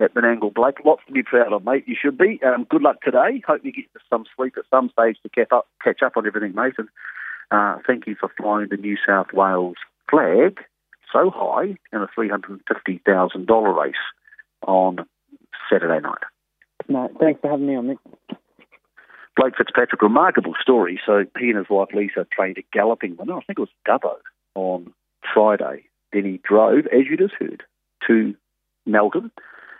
at 0.00 0.14
Menangle 0.14 0.52
Blake. 0.52 0.84
Lots 0.84 1.02
to 1.06 1.12
be 1.12 1.22
proud 1.22 1.52
of, 1.52 1.64
mate. 1.64 1.84
You 1.86 1.96
should 2.00 2.18
be. 2.18 2.40
Um, 2.44 2.66
good 2.68 2.82
luck 2.82 3.00
today. 3.02 3.42
Hope 3.46 3.64
you 3.64 3.72
get 3.72 3.86
some 4.10 4.24
sleep 4.36 4.54
at 4.56 4.64
some 4.70 4.90
stage 4.90 5.16
to 5.22 5.28
catch 5.28 5.52
up, 5.52 5.68
catch 5.82 6.02
up 6.02 6.16
on 6.16 6.26
everything, 6.26 6.54
mate. 6.54 6.74
And 6.78 6.88
uh, 7.50 7.78
thank 7.86 8.06
you 8.06 8.16
for 8.18 8.30
flying 8.36 8.68
the 8.70 8.76
New 8.76 8.96
South 9.06 9.32
Wales 9.32 9.76
flag 10.10 10.60
so 11.12 11.30
high 11.34 11.76
in 11.92 12.02
a 12.02 12.08
$350,000 12.18 13.82
race 13.82 13.94
on 14.66 14.98
Saturday 15.70 16.00
night. 16.00 16.22
No, 16.88 17.10
thanks 17.18 17.40
for 17.40 17.50
having 17.50 17.66
me 17.66 17.76
on, 17.76 17.88
Nick. 17.88 17.98
Blake 19.36 19.56
Fitzpatrick, 19.56 20.00
remarkable 20.02 20.54
story. 20.60 21.00
So 21.04 21.24
he 21.38 21.50
and 21.50 21.58
his 21.58 21.66
wife 21.68 21.88
Lisa 21.94 22.26
trained 22.32 22.58
a 22.58 22.62
galloping 22.72 23.16
winner, 23.16 23.36
I 23.36 23.40
think 23.40 23.58
it 23.58 23.60
was 23.60 23.68
Dubbo, 23.86 24.16
on 24.54 24.92
Friday. 25.34 25.84
Then 26.12 26.24
he 26.24 26.40
drove, 26.42 26.86
as 26.86 27.06
you 27.08 27.16
just 27.16 27.34
heard, 27.38 27.62
to 28.06 28.34
Melton 28.86 29.30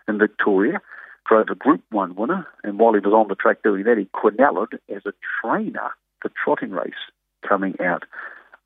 in 0.08 0.18
Victoria, 0.18 0.80
drove 1.28 1.48
a 1.50 1.54
Group 1.54 1.82
1 1.90 2.14
winner, 2.14 2.46
and 2.62 2.78
while 2.78 2.92
he 2.92 3.00
was 3.00 3.12
on 3.12 3.28
the 3.28 3.34
track 3.34 3.62
doing 3.62 3.84
that, 3.84 3.98
he 3.98 4.08
quinelled 4.14 4.74
as 4.94 5.02
a 5.06 5.12
trainer 5.40 5.90
for 6.20 6.30
trotting 6.44 6.70
race 6.70 6.94
coming 7.46 7.74
out 7.80 8.04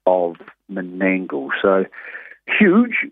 of 0.07 0.37
Menangle. 0.71 1.51
So 1.63 1.85
huge 2.47 3.07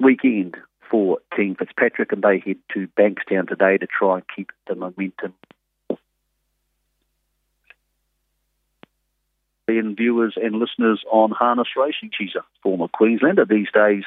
weekend 0.00 0.56
for 0.90 1.18
Team 1.36 1.56
Fitzpatrick, 1.56 2.12
and 2.12 2.22
they 2.22 2.38
head 2.38 2.56
to 2.74 2.88
Bankstown 2.98 3.48
today 3.48 3.78
to 3.78 3.86
try 3.86 4.16
and 4.16 4.24
keep 4.34 4.52
the 4.68 4.74
momentum. 4.74 5.34
And 9.68 9.96
viewers 9.96 10.34
and 10.36 10.60
listeners 10.60 11.02
on 11.10 11.32
harness 11.32 11.68
racing. 11.76 12.10
She's 12.16 12.36
a 12.36 12.44
former 12.62 12.86
Queenslander 12.86 13.44
these 13.44 13.66
days 13.74 14.04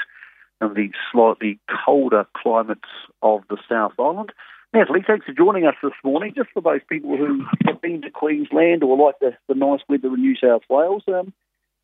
in 0.61 0.73
the 0.73 0.89
slightly 1.11 1.59
colder 1.85 2.25
climates 2.35 2.89
of 3.21 3.41
the 3.49 3.57
South 3.69 3.93
Island. 3.99 4.31
Natalie, 4.73 5.03
thanks 5.05 5.25
for 5.25 5.33
joining 5.33 5.65
us 5.65 5.75
this 5.81 5.93
morning. 6.03 6.33
Just 6.35 6.49
for 6.53 6.61
those 6.61 6.81
people 6.87 7.17
who 7.17 7.43
have 7.65 7.81
been 7.81 8.01
to 8.03 8.11
Queensland 8.11 8.83
or 8.83 8.97
like 8.97 9.15
the, 9.19 9.35
the 9.47 9.55
nice 9.55 9.79
weather 9.89 10.13
in 10.13 10.21
New 10.21 10.35
South 10.35 10.61
Wales, 10.69 11.03
um, 11.07 11.33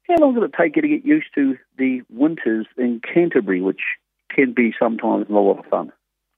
how 0.08 0.16
long 0.20 0.36
did 0.36 0.44
it 0.44 0.54
take 0.60 0.76
you 0.76 0.84
to 0.84 0.88
get 0.88 1.06
used 1.06 1.28
to 1.34 1.58
the 1.78 2.02
winters 2.10 2.68
in 2.78 3.02
Canterbury, 3.02 3.62
which 3.62 3.82
can 4.30 4.54
be 4.54 4.74
sometimes 4.78 5.26
a 5.30 5.34
lot 5.34 5.58
of 5.58 5.66
fun? 5.66 5.92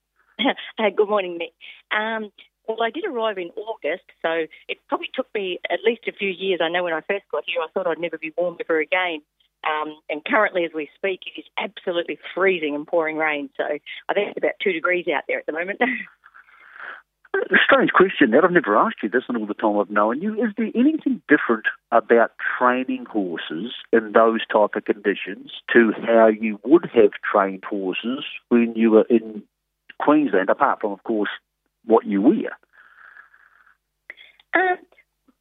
uh, 0.39 0.89
good 0.95 1.09
morning, 1.09 1.37
Nick. 1.37 1.53
Um, 1.91 2.31
well, 2.67 2.81
I 2.81 2.91
did 2.91 3.05
arrive 3.05 3.37
in 3.37 3.49
August, 3.55 4.03
so 4.21 4.45
it 4.67 4.77
probably 4.87 5.09
took 5.13 5.27
me 5.33 5.59
at 5.69 5.79
least 5.85 6.01
a 6.07 6.13
few 6.13 6.29
years. 6.29 6.59
I 6.61 6.69
know 6.69 6.83
when 6.83 6.93
I 6.93 7.01
first 7.01 7.23
got 7.31 7.43
here, 7.45 7.61
I 7.61 7.67
thought 7.73 7.87
I'd 7.87 7.99
never 7.99 8.17
be 8.17 8.33
warm 8.37 8.57
ever 8.59 8.79
again. 8.79 9.21
Um, 9.63 9.97
and 10.09 10.23
currently, 10.23 10.65
as 10.65 10.71
we 10.73 10.89
speak, 10.95 11.21
it 11.25 11.39
is 11.39 11.45
absolutely 11.57 12.19
freezing 12.33 12.75
and 12.75 12.87
pouring 12.87 13.17
rain. 13.17 13.49
So 13.57 13.63
I 13.63 14.13
think 14.13 14.29
it's 14.29 14.37
about 14.37 14.53
two 14.63 14.71
degrees 14.71 15.05
out 15.07 15.23
there 15.27 15.39
at 15.39 15.45
the 15.45 15.51
moment. 15.51 15.79
Strange 17.63 17.91
question 17.91 18.31
that 18.31 18.43
I've 18.43 18.51
never 18.51 18.77
asked 18.77 19.03
you 19.03 19.09
this 19.09 19.23
in 19.29 19.35
all 19.35 19.45
the 19.45 19.53
time 19.53 19.77
I've 19.77 19.89
known 19.89 20.21
you. 20.21 20.33
Is 20.41 20.53
there 20.57 20.71
anything 20.73 21.21
different 21.27 21.65
about 21.91 22.31
training 22.57 23.05
horses 23.05 23.73
in 23.91 24.13
those 24.13 24.45
type 24.51 24.71
of 24.75 24.85
conditions 24.85 25.51
to 25.73 25.91
how 26.05 26.27
you 26.27 26.59
would 26.63 26.89
have 26.93 27.11
trained 27.29 27.63
horses 27.63 28.23
when 28.49 28.73
you 28.75 28.91
were 28.91 29.05
in 29.09 29.43
Queensland, 29.99 30.49
apart 30.49 30.81
from, 30.81 30.93
of 30.93 31.03
course, 31.03 31.29
what 31.85 32.05
you 32.05 32.21
wear? 32.21 32.57
Um, 34.53 34.77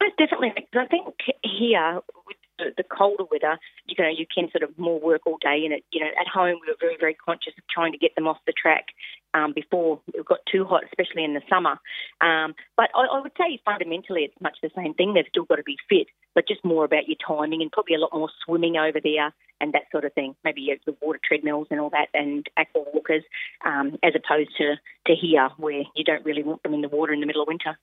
most 0.01 0.17
definitely, 0.17 0.53
because 0.55 0.85
I 0.85 0.87
think 0.87 1.15
here 1.43 1.99
with 2.27 2.37
the, 2.57 2.73
the 2.77 2.83
colder 2.83 3.23
weather, 3.31 3.57
you 3.85 3.95
know, 4.03 4.09
you 4.09 4.25
can 4.33 4.49
sort 4.51 4.63
of 4.63 4.77
more 4.77 4.99
work 4.99 5.21
all 5.25 5.37
day 5.41 5.63
in 5.65 5.71
it. 5.71 5.83
You 5.91 6.01
know, 6.01 6.11
at 6.19 6.27
home 6.27 6.59
we 6.61 6.71
were 6.71 6.77
very, 6.79 6.97
very 6.99 7.13
conscious 7.13 7.53
of 7.57 7.63
trying 7.69 7.91
to 7.91 7.97
get 7.97 8.15
them 8.15 8.27
off 8.27 8.37
the 8.45 8.53
track 8.53 8.87
um, 9.33 9.53
before 9.53 9.99
it 10.13 10.25
got 10.25 10.39
too 10.51 10.65
hot, 10.65 10.83
especially 10.85 11.23
in 11.23 11.33
the 11.33 11.41
summer. 11.49 11.79
Um, 12.21 12.55
but 12.75 12.89
I, 12.95 13.17
I 13.17 13.21
would 13.21 13.33
say 13.37 13.59
fundamentally 13.63 14.23
it's 14.23 14.41
much 14.41 14.57
the 14.61 14.71
same 14.75 14.93
thing. 14.93 15.13
They've 15.13 15.25
still 15.29 15.45
got 15.45 15.55
to 15.57 15.63
be 15.63 15.77
fit, 15.89 16.07
but 16.35 16.47
just 16.47 16.63
more 16.63 16.85
about 16.85 17.07
your 17.07 17.17
timing 17.25 17.61
and 17.61 17.71
probably 17.71 17.95
a 17.95 17.99
lot 17.99 18.13
more 18.13 18.29
swimming 18.45 18.77
over 18.77 18.99
there 19.03 19.33
and 19.59 19.73
that 19.73 19.83
sort 19.91 20.05
of 20.05 20.13
thing. 20.13 20.35
Maybe 20.43 20.71
the 20.85 20.95
water 21.01 21.19
treadmills 21.23 21.67
and 21.71 21.79
all 21.79 21.89
that 21.91 22.07
and 22.13 22.45
aqua 22.57 22.83
walkers, 22.93 23.23
um, 23.65 23.97
as 24.03 24.13
opposed 24.15 24.51
to, 24.57 24.75
to 25.07 25.15
here 25.15 25.49
where 25.57 25.83
you 25.95 26.03
don't 26.03 26.25
really 26.25 26.43
want 26.43 26.63
them 26.63 26.73
in 26.73 26.81
the 26.81 26.89
water 26.89 27.13
in 27.13 27.19
the 27.19 27.25
middle 27.25 27.41
of 27.41 27.47
winter. 27.47 27.77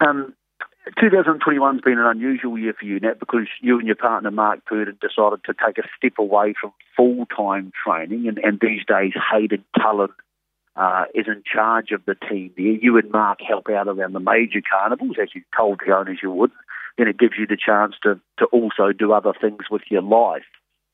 Um, 0.00 0.34
2021's 0.96 1.82
been 1.82 1.98
an 1.98 2.06
unusual 2.06 2.58
year 2.58 2.74
for 2.78 2.84
you, 2.84 3.00
Nat, 3.00 3.18
because 3.18 3.46
you 3.60 3.78
and 3.78 3.86
your 3.86 3.96
partner 3.96 4.30
Mark 4.30 4.64
Purdon 4.64 4.98
decided 5.00 5.44
to 5.44 5.54
take 5.54 5.78
a 5.78 5.88
step 5.96 6.18
away 6.18 6.54
from 6.60 6.72
full-time 6.96 7.72
training, 7.84 8.28
and, 8.28 8.38
and 8.38 8.58
these 8.60 8.84
days 8.86 9.12
Hayden 9.32 9.64
Cullen 9.80 10.10
uh, 10.76 11.04
is 11.14 11.26
in 11.26 11.42
charge 11.44 11.90
of 11.90 12.04
the 12.06 12.14
team 12.14 12.52
there. 12.56 12.66
You 12.66 12.96
and 12.98 13.10
Mark 13.10 13.40
help 13.46 13.68
out 13.68 13.88
around 13.88 14.12
the 14.12 14.20
major 14.20 14.60
carnivals, 14.60 15.16
as 15.20 15.28
you 15.34 15.42
told 15.56 15.80
the 15.84 15.94
owners 15.94 16.20
you 16.22 16.30
would. 16.30 16.52
Then 16.96 17.08
it 17.08 17.18
gives 17.18 17.34
you 17.38 17.46
the 17.46 17.56
chance 17.56 17.94
to, 18.02 18.20
to 18.38 18.46
also 18.46 18.92
do 18.92 19.12
other 19.12 19.32
things 19.40 19.70
with 19.70 19.82
your 19.90 20.02
life. 20.02 20.44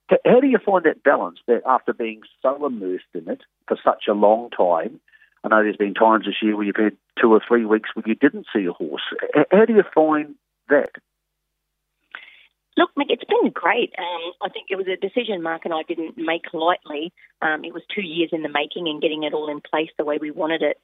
How 0.08 0.40
do 0.40 0.46
you 0.46 0.58
find 0.58 0.84
that 0.84 1.02
balance, 1.02 1.38
that 1.46 1.62
after 1.66 1.92
being 1.92 2.22
so 2.42 2.66
immersed 2.66 3.04
in 3.14 3.28
it 3.28 3.40
for 3.66 3.78
such 3.82 4.04
a 4.08 4.12
long 4.12 4.50
time, 4.50 5.00
I 5.44 5.48
know 5.48 5.62
there's 5.62 5.76
been 5.76 5.94
times 5.94 6.24
this 6.24 6.36
year 6.42 6.56
where 6.56 6.64
you've 6.64 6.76
had 6.76 6.96
two 7.20 7.30
or 7.32 7.40
three 7.46 7.66
weeks 7.66 7.90
where 7.94 8.04
you 8.06 8.14
didn't 8.14 8.46
see 8.54 8.64
a 8.64 8.72
horse. 8.72 9.02
How 9.50 9.66
do 9.66 9.74
you 9.74 9.84
find 9.94 10.34
that? 10.70 10.90
Look, 12.76 12.90
Mick, 12.98 13.06
it's 13.10 13.24
been 13.24 13.50
great. 13.52 13.92
Um, 13.98 14.32
I 14.42 14.48
think 14.48 14.68
it 14.70 14.76
was 14.76 14.88
a 14.88 14.96
decision 14.96 15.42
Mark 15.42 15.64
and 15.64 15.74
I 15.74 15.82
didn't 15.86 16.16
make 16.16 16.52
lightly. 16.52 17.12
Um, 17.40 17.64
it 17.64 17.72
was 17.72 17.82
two 17.94 18.02
years 18.02 18.30
in 18.32 18.42
the 18.42 18.48
making 18.48 18.88
and 18.88 19.00
getting 19.00 19.22
it 19.22 19.34
all 19.34 19.50
in 19.50 19.60
place 19.60 19.90
the 19.96 20.04
way 20.04 20.18
we 20.18 20.30
wanted 20.30 20.62
it. 20.62 20.80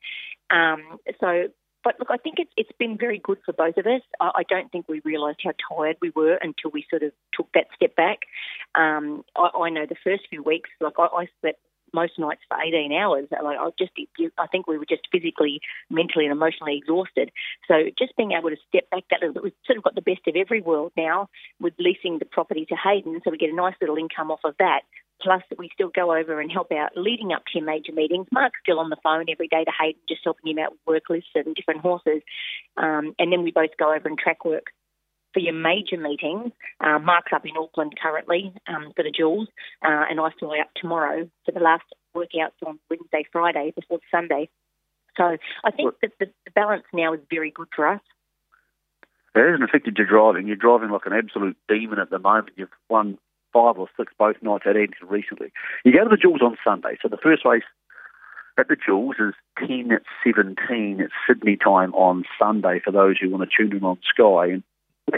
Um, 0.50 0.98
so, 1.20 1.48
but 1.82 1.98
look, 1.98 2.08
I 2.10 2.18
think 2.18 2.36
it's 2.38 2.52
it's 2.56 2.70
been 2.78 2.98
very 2.98 3.18
good 3.18 3.38
for 3.44 3.52
both 3.52 3.76
of 3.76 3.86
us. 3.86 4.02
I, 4.20 4.30
I 4.36 4.42
don't 4.48 4.70
think 4.70 4.86
we 4.88 5.00
realised 5.04 5.40
how 5.42 5.52
tired 5.74 5.96
we 6.00 6.10
were 6.14 6.34
until 6.34 6.70
we 6.70 6.84
sort 6.90 7.02
of 7.02 7.12
took 7.32 7.48
that 7.54 7.68
step 7.74 7.96
back. 7.96 8.20
Um, 8.74 9.24
I, 9.34 9.48
I 9.58 9.70
know 9.70 9.86
the 9.86 9.96
first 10.04 10.24
few 10.28 10.42
weeks, 10.42 10.70
like 10.80 10.98
I, 10.98 11.06
I 11.06 11.28
slept 11.40 11.60
most 11.94 12.18
nights 12.18 12.42
for 12.48 12.60
18 12.60 12.92
hours. 12.92 13.28
Like 13.30 13.58
I 13.58 13.70
just, 13.78 13.92
I 14.38 14.46
think 14.46 14.66
we 14.66 14.78
were 14.78 14.86
just 14.86 15.08
physically, 15.12 15.60
mentally, 15.90 16.24
and 16.24 16.32
emotionally 16.32 16.76
exhausted. 16.76 17.30
So 17.68 17.74
just 17.98 18.16
being 18.16 18.32
able 18.32 18.50
to 18.50 18.56
step 18.68 18.88
back 18.90 19.04
that 19.10 19.20
little 19.20 19.34
bit, 19.34 19.42
we've 19.42 19.52
sort 19.66 19.78
of 19.78 19.84
got 19.84 19.94
the 19.94 20.02
best 20.02 20.26
of 20.26 20.36
every 20.36 20.60
world 20.60 20.92
now 20.96 21.28
with 21.60 21.74
leasing 21.78 22.18
the 22.18 22.24
property 22.24 22.66
to 22.66 22.76
Hayden, 22.76 23.20
so 23.24 23.30
we 23.30 23.38
get 23.38 23.50
a 23.50 23.54
nice 23.54 23.74
little 23.80 23.96
income 23.96 24.30
off 24.30 24.40
of 24.44 24.54
that. 24.58 24.82
Plus, 25.22 25.42
we 25.58 25.68
still 25.74 25.90
go 25.94 26.16
over 26.16 26.40
and 26.40 26.50
help 26.50 26.72
out 26.72 26.96
leading 26.96 27.32
up 27.32 27.42
to 27.52 27.60
major 27.60 27.92
meetings. 27.92 28.26
Mark's 28.32 28.58
still 28.62 28.78
on 28.78 28.88
the 28.88 28.96
phone 29.02 29.26
every 29.30 29.48
day 29.48 29.64
to 29.64 29.70
Hayden, 29.78 30.00
just 30.08 30.22
helping 30.24 30.52
him 30.52 30.58
out 30.58 30.72
with 30.72 30.80
work 30.86 31.10
lists 31.10 31.30
and 31.34 31.54
different 31.54 31.82
horses. 31.82 32.22
Um, 32.78 33.14
and 33.18 33.30
then 33.30 33.42
we 33.42 33.50
both 33.50 33.76
go 33.78 33.94
over 33.94 34.08
and 34.08 34.18
track 34.18 34.44
work 34.46 34.72
for 35.32 35.40
your 35.40 35.54
major 35.54 35.96
meetings. 35.96 36.52
Uh, 36.80 36.98
Mark's 36.98 37.32
up 37.34 37.44
in 37.44 37.56
Auckland 37.56 37.94
currently 38.00 38.52
um, 38.66 38.92
for 38.94 39.02
the 39.02 39.10
Jewels, 39.10 39.48
uh, 39.84 40.04
and 40.10 40.20
I 40.20 40.30
fly 40.38 40.58
up 40.60 40.70
tomorrow 40.76 41.28
for 41.44 41.52
the 41.52 41.60
last 41.60 41.84
workouts 42.14 42.58
on 42.66 42.78
Wednesday, 42.88 43.24
Friday 43.32 43.72
before 43.74 44.00
Sunday. 44.10 44.48
So 45.16 45.36
I 45.64 45.70
think 45.70 45.94
that 46.02 46.12
the, 46.18 46.26
the 46.44 46.50
balance 46.52 46.84
now 46.92 47.14
is 47.14 47.20
very 47.30 47.50
good 47.50 47.68
for 47.74 47.86
us. 47.86 48.00
It 49.34 49.44
hasn't 49.44 49.62
affected 49.62 49.96
your 49.96 50.06
driving. 50.06 50.46
You're 50.48 50.56
driving 50.56 50.90
like 50.90 51.06
an 51.06 51.12
absolute 51.12 51.56
demon 51.68 51.98
at 52.00 52.10
the 52.10 52.18
moment. 52.18 52.50
You've 52.56 52.68
won 52.88 53.18
five 53.52 53.78
or 53.78 53.88
six 53.96 54.12
both 54.18 54.36
nights 54.42 54.64
at 54.66 54.76
Anton 54.76 55.08
recently. 55.08 55.52
You 55.84 55.92
go 55.92 56.04
to 56.04 56.10
the 56.10 56.16
Jewels 56.16 56.42
on 56.42 56.56
Sunday. 56.64 56.98
So 57.02 57.08
the 57.08 57.16
first 57.16 57.44
race 57.44 57.62
at 58.58 58.68
the 58.68 58.76
Jewels 58.76 59.16
is 59.18 59.34
10 59.58 59.92
at 59.92 60.02
17 60.24 61.00
at 61.00 61.10
Sydney 61.26 61.56
time 61.56 61.94
on 61.94 62.24
Sunday 62.38 62.80
for 62.84 62.90
those 62.90 63.16
who 63.20 63.30
want 63.30 63.48
to 63.48 63.56
tune 63.56 63.76
in 63.76 63.84
on 63.84 63.98
Sky. 64.08 64.52
And 64.52 64.62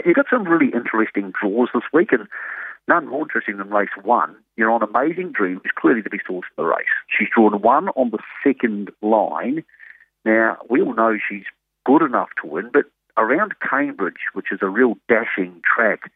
You've 0.05 0.15
got 0.15 0.25
some 0.29 0.43
really 0.43 0.71
interesting 0.73 1.31
draws 1.39 1.69
this 1.73 1.83
week, 1.93 2.11
and 2.11 2.27
none 2.87 3.07
more 3.07 3.21
interesting 3.21 3.57
than 3.57 3.69
race 3.69 3.89
one. 4.03 4.35
You're 4.57 4.71
on 4.71 4.83
Amazing 4.83 5.31
Dream, 5.31 5.61
is 5.63 5.71
clearly 5.75 6.01
the 6.01 6.09
best 6.09 6.27
horse 6.27 6.47
in 6.57 6.63
the 6.63 6.69
race. 6.69 6.85
She's 7.07 7.29
drawn 7.33 7.61
one 7.61 7.89
on 7.89 8.11
the 8.11 8.19
second 8.43 8.91
line. 9.01 9.63
Now, 10.25 10.57
we 10.69 10.81
all 10.81 10.95
know 10.95 11.17
she's 11.17 11.45
good 11.85 12.01
enough 12.01 12.29
to 12.41 12.47
win, 12.47 12.69
but 12.73 12.85
around 13.17 13.53
Cambridge, 13.67 14.29
which 14.33 14.47
is 14.51 14.59
a 14.61 14.69
real 14.69 14.95
dashing 15.07 15.61
track, 15.63 16.11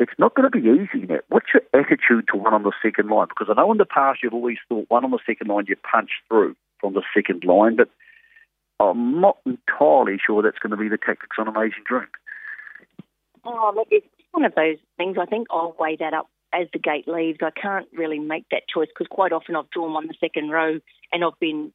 it's 0.00 0.12
not 0.18 0.34
going 0.34 0.50
to 0.50 0.60
be 0.60 0.66
easy 0.66 1.06
now. 1.06 1.18
What's 1.28 1.48
your 1.52 1.62
attitude 1.74 2.28
to 2.30 2.36
one 2.36 2.54
on 2.54 2.62
the 2.62 2.72
second 2.82 3.10
line? 3.10 3.26
Because 3.28 3.48
I 3.50 3.60
know 3.60 3.72
in 3.72 3.78
the 3.78 3.84
past 3.84 4.20
you've 4.22 4.34
always 4.34 4.58
thought 4.68 4.86
one 4.88 5.04
on 5.04 5.10
the 5.10 5.18
second 5.26 5.48
line 5.48 5.66
you 5.68 5.76
punch 5.76 6.10
through 6.28 6.54
from 6.80 6.94
the 6.94 7.02
second 7.14 7.44
line, 7.44 7.76
but 7.76 7.88
I'm 8.80 9.20
not 9.20 9.38
entirely 9.44 10.18
sure 10.24 10.42
that's 10.42 10.58
going 10.58 10.70
to 10.70 10.76
be 10.76 10.88
the 10.88 10.98
tactics 10.98 11.36
on 11.38 11.48
Amazing 11.48 11.82
Dream. 11.84 12.06
Oh, 13.44 13.72
look, 13.74 13.88
it's 13.90 14.06
one 14.32 14.44
of 14.44 14.54
those 14.54 14.76
things. 14.96 15.16
I 15.20 15.26
think 15.26 15.48
I'll 15.50 15.76
weigh 15.78 15.96
that 15.96 16.14
up 16.14 16.28
as 16.52 16.66
the 16.72 16.78
gate 16.78 17.06
leaves. 17.06 17.38
I 17.42 17.50
can't 17.50 17.86
really 17.92 18.18
make 18.18 18.46
that 18.50 18.62
choice 18.72 18.88
because 18.88 19.08
quite 19.10 19.32
often 19.32 19.56
I've 19.56 19.70
drawn 19.70 19.92
one 19.92 20.06
the 20.06 20.14
second 20.20 20.50
row 20.50 20.78
and 21.12 21.24
I've 21.24 21.38
been 21.40 21.72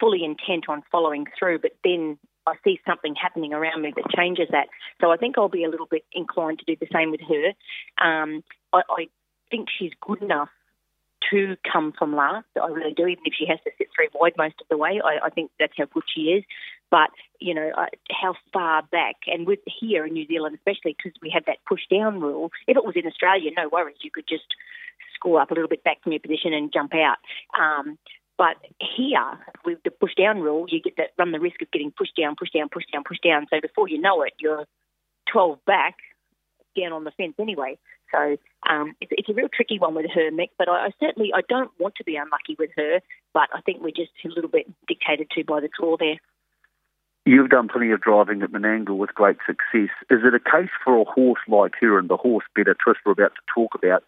fully 0.00 0.24
intent 0.24 0.64
on 0.68 0.82
following 0.90 1.26
through, 1.38 1.60
but 1.60 1.72
then 1.82 2.18
I 2.46 2.54
see 2.64 2.80
something 2.86 3.14
happening 3.14 3.54
around 3.54 3.82
me 3.82 3.92
that 3.96 4.10
changes 4.14 4.48
that. 4.50 4.68
So 5.00 5.10
I 5.10 5.16
think 5.16 5.38
I'll 5.38 5.48
be 5.48 5.64
a 5.64 5.70
little 5.70 5.86
bit 5.86 6.04
inclined 6.12 6.58
to 6.58 6.64
do 6.64 6.76
the 6.78 6.88
same 6.92 7.10
with 7.10 7.20
her. 7.20 8.06
Um, 8.06 8.44
I, 8.72 8.82
I 8.90 9.06
think 9.50 9.68
she's 9.78 9.92
good 10.00 10.22
enough 10.22 10.50
to 11.30 11.56
come 11.70 11.92
from 11.98 12.14
last. 12.14 12.46
I 12.60 12.66
really 12.66 12.92
do, 12.92 13.06
even 13.06 13.24
if 13.24 13.34
she 13.38 13.46
has 13.46 13.58
to 13.64 13.70
sit 13.78 13.88
three 13.94 14.08
wide 14.12 14.34
most 14.36 14.56
of 14.60 14.66
the 14.68 14.76
way. 14.76 15.00
I, 15.02 15.26
I 15.26 15.30
think 15.30 15.50
that's 15.58 15.72
how 15.76 15.86
good 15.86 16.02
she 16.14 16.22
is. 16.22 16.44
But, 16.94 17.10
you 17.40 17.54
know, 17.54 17.72
uh, 17.76 17.86
how 18.12 18.34
far 18.52 18.82
back, 18.82 19.16
and 19.26 19.48
with 19.48 19.58
here 19.66 20.06
in 20.06 20.12
New 20.12 20.28
Zealand, 20.28 20.54
especially 20.54 20.94
because 20.96 21.10
we 21.20 21.28
have 21.34 21.44
that 21.46 21.58
push 21.68 21.80
down 21.90 22.20
rule, 22.20 22.52
if 22.68 22.76
it 22.76 22.84
was 22.84 22.94
in 22.94 23.04
Australia, 23.04 23.50
no 23.56 23.68
worries, 23.68 23.96
you 24.02 24.12
could 24.12 24.28
just 24.28 24.46
score 25.12 25.40
up 25.40 25.50
a 25.50 25.54
little 25.54 25.68
bit 25.68 25.82
back 25.82 26.00
from 26.04 26.12
your 26.12 26.20
position 26.20 26.54
and 26.54 26.72
jump 26.72 26.92
out. 26.94 27.16
Um, 27.58 27.98
but 28.38 28.58
here, 28.78 29.40
with 29.64 29.82
the 29.82 29.90
push 29.90 30.14
down 30.14 30.38
rule, 30.38 30.66
you 30.68 30.80
get 30.80 30.96
that 30.98 31.10
run 31.18 31.32
the 31.32 31.40
risk 31.40 31.60
of 31.62 31.70
getting 31.72 31.90
pushed 31.90 32.14
down, 32.14 32.36
pushed 32.38 32.52
down, 32.54 32.68
pushed 32.68 32.92
down, 32.92 33.02
pushed 33.02 33.24
down. 33.24 33.48
So 33.50 33.60
before 33.60 33.88
you 33.88 34.00
know 34.00 34.22
it, 34.22 34.34
you're 34.38 34.64
12 35.32 35.64
back 35.66 35.96
down 36.80 36.92
on 36.92 37.02
the 37.02 37.10
fence 37.16 37.34
anyway. 37.40 37.76
So 38.12 38.36
um, 38.70 38.94
it's, 39.00 39.10
it's, 39.18 39.28
a 39.28 39.34
real 39.34 39.48
tricky 39.52 39.80
one 39.80 39.96
with 39.96 40.06
her, 40.14 40.30
Mick. 40.30 40.50
But 40.58 40.68
I, 40.68 40.86
I, 40.86 40.90
certainly 41.00 41.32
I 41.34 41.40
don't 41.48 41.72
want 41.80 41.96
to 41.96 42.04
be 42.04 42.14
unlucky 42.14 42.54
with 42.56 42.70
her. 42.76 43.00
But 43.32 43.48
I 43.52 43.62
think 43.62 43.82
we're 43.82 43.90
just 43.90 44.12
a 44.24 44.28
little 44.28 44.50
bit 44.50 44.70
dictated 44.86 45.30
to 45.30 45.42
by 45.42 45.58
the 45.58 45.68
draw 45.76 45.96
there. 45.96 46.20
You've 47.26 47.48
done 47.48 47.68
plenty 47.68 47.90
of 47.90 48.02
driving 48.02 48.42
at 48.42 48.52
Menangle 48.52 48.98
with 48.98 49.14
great 49.14 49.38
success. 49.46 49.88
Is 50.10 50.20
it 50.24 50.34
a 50.34 50.40
case 50.40 50.70
for 50.84 51.00
a 51.00 51.04
horse 51.04 51.40
like 51.48 51.72
her 51.80 51.98
and 51.98 52.10
the 52.10 52.18
horse 52.18 52.44
Better 52.54 52.74
Twist 52.74 53.00
we're 53.04 53.12
about 53.12 53.32
to 53.34 53.40
talk 53.54 53.74
about 53.74 54.04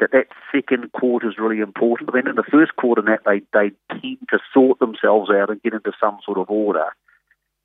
that 0.00 0.10
that 0.12 0.26
second 0.52 0.92
quarter 0.92 1.28
is 1.28 1.38
really 1.38 1.58
important? 1.58 2.10
I 2.12 2.16
mean, 2.16 2.28
in 2.28 2.36
the 2.36 2.44
first 2.44 2.76
quarter, 2.76 3.02
that 3.02 3.22
they 3.26 3.42
they 3.52 3.72
tend 3.90 4.18
to 4.30 4.38
sort 4.52 4.78
themselves 4.78 5.30
out 5.30 5.50
and 5.50 5.62
get 5.62 5.74
into 5.74 5.92
some 6.00 6.18
sort 6.24 6.38
of 6.38 6.48
order. 6.48 6.94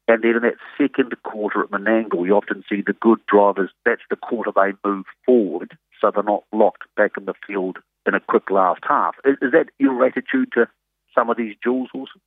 And 0.07 0.23
then 0.23 0.37
in 0.37 0.41
that 0.41 0.57
second 0.75 1.13
quarter 1.21 1.61
at 1.61 1.69
Menangle, 1.69 2.25
you 2.25 2.33
often 2.35 2.63
see 2.67 2.81
the 2.81 2.93
good 2.93 3.19
drivers, 3.27 3.69
that's 3.85 4.01
the 4.09 4.15
quarter 4.15 4.51
they 4.55 4.71
move 4.83 5.05
forward, 5.23 5.77
so 6.01 6.09
they're 6.09 6.23
not 6.23 6.45
locked 6.51 6.83
back 6.97 7.11
in 7.15 7.25
the 7.25 7.35
field 7.45 7.77
in 8.07 8.15
a 8.15 8.19
quick 8.19 8.49
last 8.49 8.81
half. 8.87 9.13
Is, 9.23 9.35
is 9.39 9.51
that 9.51 9.67
your 9.77 10.03
attitude 10.03 10.49
to 10.53 10.67
some 11.13 11.29
of 11.29 11.37
these 11.37 11.55
jewels 11.63 11.89
horses? 11.91 12.21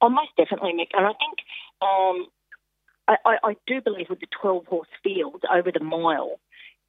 Oh, 0.00 0.08
most 0.08 0.30
definitely, 0.36 0.72
Mick. 0.72 0.88
And 0.92 1.06
I 1.06 1.12
think 1.12 1.38
um, 1.80 2.26
I, 3.08 3.36
I, 3.42 3.56
do 3.66 3.80
believe 3.80 4.06
with 4.08 4.20
the 4.20 4.26
12 4.40 4.66
horse 4.66 4.88
field 5.02 5.42
over 5.52 5.70
the 5.72 5.82
mile, 5.82 6.38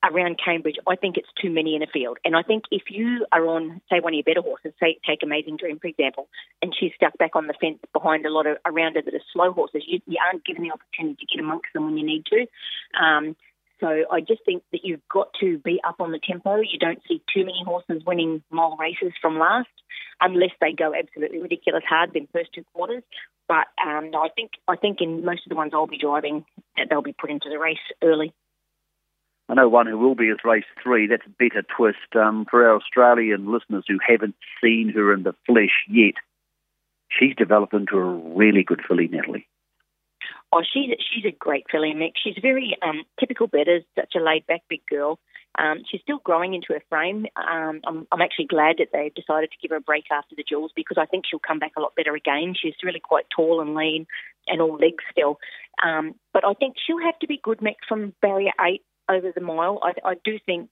around 0.04 0.40
Cambridge, 0.44 0.76
I 0.88 0.96
think 0.96 1.18
it's 1.18 1.30
too 1.42 1.50
many 1.50 1.76
in 1.76 1.82
a 1.82 1.88
field. 1.88 2.18
And 2.26 2.36
I 2.36 2.44
think 2.44 2.66
if 2.72 2.84
you 2.90 3.26
are 3.32 3.46
on, 3.48 3.82
say, 3.90 4.00
one 4.00 4.14
of 4.14 4.16
your 4.16 4.24
better 4.24 4.42
horses, 4.42 4.74
say, 4.80 5.00
take 5.08 5.24
Amazing 5.24 5.58
Dream, 5.58 5.80
for 5.80 5.88
example, 5.88 6.28
and 6.62 6.76
she's 6.78 6.92
stuck 6.96 7.18
back 7.18 7.36
on 7.36 7.48
the 7.48 7.54
fence 7.60 7.80
behind 7.94 8.26
a 8.26 8.30
lot 8.30 8.46
of 8.46 8.58
around 8.66 8.96
her 8.96 9.02
that 9.02 9.14
are 9.14 9.30
slow 9.32 9.54
horses, 9.54 9.84
you, 9.88 10.02
you 10.06 10.18
aren't 10.26 10.46
given 10.46 10.64
the 10.64 10.72
opportunity 10.72 11.26
to 11.26 11.38
get 11.38 11.44
amongst 11.44 11.72
them 11.74 11.86
when 11.86 11.98
you 11.98 12.06
need 12.06 12.26
to. 12.26 12.46
Um, 13.02 13.36
so 13.84 14.06
I 14.10 14.22
just 14.22 14.46
think 14.46 14.64
that 14.72 14.82
you've 14.86 15.06
got 15.12 15.28
to 15.42 15.58
be 15.58 15.82
up 15.86 15.98
on 16.00 16.14
the 16.14 16.20
tempo. 16.26 16.56
You 16.56 16.80
don't 16.80 17.02
see 17.06 17.22
too 17.34 17.44
many 17.44 17.62
horses 17.66 18.02
winning 18.08 18.42
mile 18.50 18.78
races 18.80 19.12
from 19.22 19.38
last, 19.38 19.68
unless 20.22 20.52
they 20.62 20.72
go 20.72 20.94
absolutely 20.98 21.40
ridiculous 21.40 21.84
hard 21.88 22.16
in 22.16 22.30
first 22.32 22.52
two 22.56 22.64
quarters. 22.74 23.04
But 23.50 23.68
um, 23.86 24.10
no, 24.10 24.20
I 24.20 24.30
think 24.34 24.52
I 24.70 24.78
think 24.78 25.00
in 25.02 25.26
most 25.26 25.42
of 25.46 25.50
the 25.50 25.58
ones 25.58 25.72
I'll 25.74 25.86
be 25.86 25.98
driving, 25.98 26.46
that 26.78 26.88
they'll 26.90 27.02
be 27.02 27.12
put 27.20 27.30
into 27.30 27.50
the 27.50 27.60
race 27.60 27.78
early. 28.02 28.34
I 29.50 29.56
know 29.56 29.68
one 29.68 29.88
who 29.88 29.98
will 29.98 30.16
be 30.16 30.28
is 30.28 30.38
race 30.46 30.64
three. 30.82 31.08
That's 31.08 31.26
a 31.26 31.30
Better 31.30 31.66
Twist. 31.76 32.16
Um, 32.16 32.46
for 32.50 32.66
our 32.66 32.78
Australian 32.78 33.52
listeners 33.52 33.84
who 33.86 33.98
haven't 34.08 34.36
seen 34.64 34.94
her 34.96 35.14
in 35.14 35.24
the 35.24 35.36
flesh 35.46 35.84
yet, 35.90 36.14
she's 37.10 37.36
developed 37.36 37.74
into 37.74 37.98
a 37.98 38.34
really 38.34 38.64
good 38.64 38.80
filly, 38.88 39.10
Natalie. 39.10 39.46
Oh, 40.54 40.62
she's 40.62 40.92
she's 41.00 41.26
a 41.26 41.32
great 41.32 41.66
filly. 41.72 41.96
She's 42.24 42.38
very 42.40 42.78
um, 42.84 43.04
typical 43.20 43.48
betters, 43.48 43.84
such 43.96 44.14
a 44.16 44.24
laid 44.24 44.46
back 44.46 44.62
big 44.70 44.86
girl. 44.86 45.20
Um, 45.58 45.84
she's 45.90 46.02
still 46.02 46.20
growing 46.24 46.54
into 46.54 46.74
her 46.74 46.82
frame. 46.90 47.26
Um, 47.36 47.82
I'm, 47.86 48.08
I'm 48.12 48.22
actually 48.22 48.46
glad 48.46 48.78
that 48.78 48.90
they've 48.92 49.14
decided 49.14 49.52
to 49.52 49.58
give 49.62 49.72
her 49.72 49.78
a 49.78 49.82
break 49.82 50.06
after 50.12 50.36
the 50.36 50.44
jewels 50.48 50.72
because 50.76 50.98
I 51.00 51.06
think 51.06 51.26
she'll 51.26 51.40
come 51.40 51.60
back 51.60 51.74
a 51.78 51.82
lot 51.82 51.96
better 51.96 52.16
again. 52.16 52.54
She's 52.60 52.74
really 52.84 53.00
quite 53.00 53.26
tall 53.36 53.62
and 53.62 53.76
lean 53.76 54.08
and 54.48 54.62
all 54.62 54.76
legs 54.76 55.04
still. 55.12 55.40
Um, 55.84 56.16
but 56.34 56.46
I 56.46 56.54
think 56.54 56.76
she'll 56.86 57.04
have 57.04 57.20
to 57.20 57.28
be 57.28 57.40
good, 57.42 57.60
Mick, 57.60 57.78
from 57.88 58.14
barrier 58.22 58.52
eight 58.62 58.84
over 59.10 59.32
the 59.34 59.42
mile. 59.42 59.80
I, 59.84 60.10
I 60.10 60.14
do 60.24 60.40
think 60.46 60.72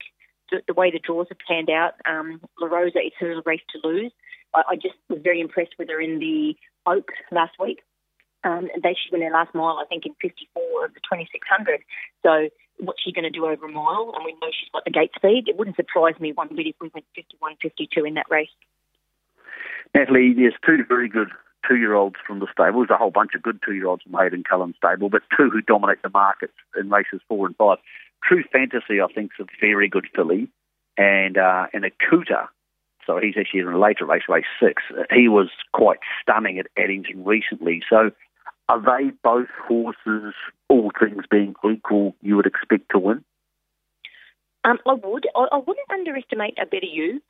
the, 0.51 0.61
the, 0.67 0.73
way 0.73 0.91
the 0.91 0.99
draws 0.99 1.27
have 1.29 1.37
panned 1.47 1.69
out, 1.69 1.93
um, 2.09 2.41
La 2.59 2.67
Rosa, 2.67 2.99
is 2.99 3.13
her 3.19 3.41
race 3.45 3.61
to 3.73 3.87
lose. 3.87 4.11
I, 4.53 4.63
I, 4.71 4.75
just 4.75 4.95
was 5.09 5.19
very 5.23 5.41
impressed 5.41 5.75
with 5.79 5.89
her 5.89 6.01
in 6.01 6.19
the 6.19 6.55
Oaks 6.85 7.13
last 7.31 7.53
week. 7.59 7.81
Um, 8.43 8.69
they 8.81 8.95
she 8.95 9.11
won 9.11 9.21
their 9.21 9.31
last 9.31 9.53
mile, 9.53 9.77
I 9.81 9.85
think, 9.85 10.05
in 10.05 10.13
54 10.21 10.85
of 10.85 10.93
the 10.93 10.99
2600. 11.01 11.81
So 12.23 12.49
what's 12.79 13.01
she 13.01 13.11
going 13.11 13.23
to 13.23 13.29
do 13.29 13.45
over 13.45 13.65
a 13.65 13.71
mile? 13.71 14.13
And 14.15 14.25
we 14.25 14.33
know 14.33 14.49
she's 14.49 14.69
got 14.73 14.85
the 14.85 14.91
gate 14.91 15.11
speed. 15.15 15.47
It 15.47 15.57
wouldn't 15.57 15.75
surprise 15.75 16.19
me 16.19 16.33
one 16.33 16.49
bit 16.49 16.67
if 16.67 16.75
we 16.81 16.89
went 16.93 17.05
51, 17.15 17.57
52 17.61 18.05
in 18.05 18.15
that 18.15 18.25
race. 18.29 18.49
Natalie, 19.93 20.33
there's 20.35 20.55
two 20.65 20.83
very 20.87 21.09
good 21.09 21.29
two-year-olds 21.67 22.15
from 22.25 22.39
the 22.39 22.47
stable. 22.51 22.79
There's 22.79 22.89
a 22.89 22.97
whole 22.97 23.11
bunch 23.11 23.31
of 23.35 23.43
good 23.43 23.59
two-year-olds 23.63 24.03
from 24.03 24.19
Hayden 24.19 24.43
Cullen 24.43 24.73
stable, 24.77 25.09
but 25.09 25.21
two 25.35 25.49
who 25.49 25.61
dominate 25.61 26.01
the 26.01 26.09
markets 26.09 26.53
in 26.75 26.89
races 26.89 27.21
four 27.27 27.45
and 27.45 27.55
five. 27.55 27.77
True 28.23 28.43
Fantasy, 28.51 29.01
I 29.01 29.07
think, 29.13 29.31
is 29.39 29.45
a 29.45 29.49
very 29.59 29.87
good 29.87 30.07
filly, 30.15 30.49
and 30.97 31.37
uh, 31.37 31.67
and 31.73 31.83
Akuta. 31.83 32.47
So 33.05 33.17
he's 33.17 33.35
actually 33.37 33.61
in 33.61 33.67
a 33.67 33.79
later 33.79 34.05
race, 34.05 34.23
race 34.29 34.45
six. 34.61 34.83
He 35.11 35.27
was 35.27 35.49
quite 35.73 35.99
stunning 36.21 36.59
at 36.59 36.67
Addington 36.77 37.25
recently. 37.25 37.81
So 37.89 38.11
are 38.71 38.79
they 38.79 39.11
both 39.21 39.49
horses, 39.67 40.33
all 40.69 40.91
things 40.97 41.25
being 41.29 41.55
equal, 41.69 42.15
you 42.21 42.37
would 42.37 42.45
expect 42.45 42.89
to 42.91 42.99
win? 42.99 43.25
Um, 44.63 44.77
I 44.87 44.93
would. 44.93 45.27
I, 45.35 45.47
I, 45.51 45.57
wouldn't 45.57 45.91
underestimate 45.91 46.57
a 46.61 46.65
better 46.65 46.85
you 46.85 47.21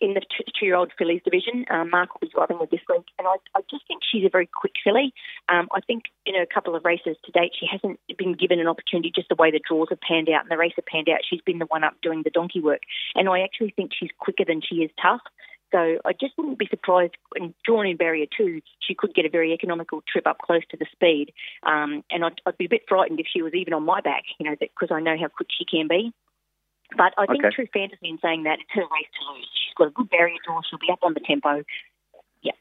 in 0.00 0.14
the 0.14 0.22
two-year-old 0.54 0.92
fillies 0.96 1.20
division. 1.24 1.66
Um, 1.70 1.90
Mark 1.90 2.14
will 2.14 2.26
be 2.26 2.32
driving 2.32 2.58
with 2.58 2.70
this 2.70 2.80
week, 2.88 3.04
and 3.18 3.26
I, 3.26 3.36
I 3.54 3.60
just 3.68 3.86
think 3.86 4.00
she's 4.00 4.24
a 4.24 4.30
very 4.30 4.46
quick 4.46 4.72
filly. 4.82 5.12
Um, 5.48 5.68
I 5.74 5.80
think 5.80 6.04
in 6.24 6.36
a 6.36 6.46
couple 6.46 6.74
of 6.74 6.84
races 6.84 7.16
to 7.26 7.32
date, 7.32 7.52
she 7.58 7.66
hasn't 7.70 7.98
been 8.16 8.32
given 8.32 8.60
an 8.60 8.68
opportunity 8.68 9.12
just 9.14 9.28
the 9.28 9.34
way 9.34 9.50
the 9.50 9.60
draws 9.68 9.88
have 9.90 10.00
panned 10.00 10.30
out 10.30 10.42
and 10.42 10.50
the 10.50 10.56
race 10.56 10.74
have 10.76 10.86
panned 10.86 11.08
out. 11.08 11.20
She's 11.28 11.42
been 11.42 11.58
the 11.58 11.66
one 11.66 11.84
up 11.84 11.94
doing 12.00 12.22
the 12.22 12.30
donkey 12.30 12.60
work, 12.60 12.82
and 13.14 13.28
I 13.28 13.40
actually 13.40 13.74
think 13.76 13.90
she's 13.92 14.10
quicker 14.18 14.44
than 14.46 14.62
she 14.62 14.76
is 14.76 14.90
tough. 15.02 15.20
So 15.70 15.98
I 16.04 16.12
just 16.12 16.32
wouldn't 16.38 16.58
be 16.58 16.66
surprised, 16.70 17.14
and 17.34 17.52
drawn 17.64 17.86
in 17.86 17.96
barrier 17.96 18.26
two, 18.34 18.62
she 18.80 18.94
could 18.94 19.14
get 19.14 19.26
a 19.26 19.30
very 19.30 19.52
economical 19.52 20.02
trip 20.10 20.26
up 20.26 20.38
close 20.38 20.62
to 20.70 20.76
the 20.78 20.86
speed. 20.92 21.32
Um, 21.62 22.02
and 22.10 22.24
I'd, 22.24 22.40
I'd, 22.46 22.56
be 22.56 22.64
a 22.64 22.70
bit 22.70 22.82
frightened 22.88 23.20
if 23.20 23.26
she 23.30 23.42
was 23.42 23.52
even 23.54 23.74
on 23.74 23.84
my 23.84 24.00
back, 24.00 24.24
you 24.38 24.48
know, 24.48 24.56
because 24.58 24.88
I 24.90 25.00
know 25.00 25.16
how 25.20 25.28
quick 25.28 25.48
she 25.56 25.64
can 25.64 25.86
be. 25.88 26.12
But 26.96 27.12
I 27.18 27.26
think 27.26 27.44
okay. 27.44 27.54
true 27.54 27.68
fantasy 27.72 28.08
in 28.08 28.18
saying 28.22 28.44
that 28.44 28.60
it's 28.60 28.70
her 28.72 28.80
race 28.80 29.12
to 29.20 29.32
lose. 29.32 29.48
She's 29.52 29.74
got 29.76 29.88
a 29.88 29.90
good 29.90 30.08
barrier 30.08 30.38
draw. 30.44 30.60
She'll 30.68 30.78
be 30.78 30.90
up 30.90 31.00
on 31.02 31.12
the 31.12 31.20
tempo. 31.20 31.62
Yeah. 32.40 32.52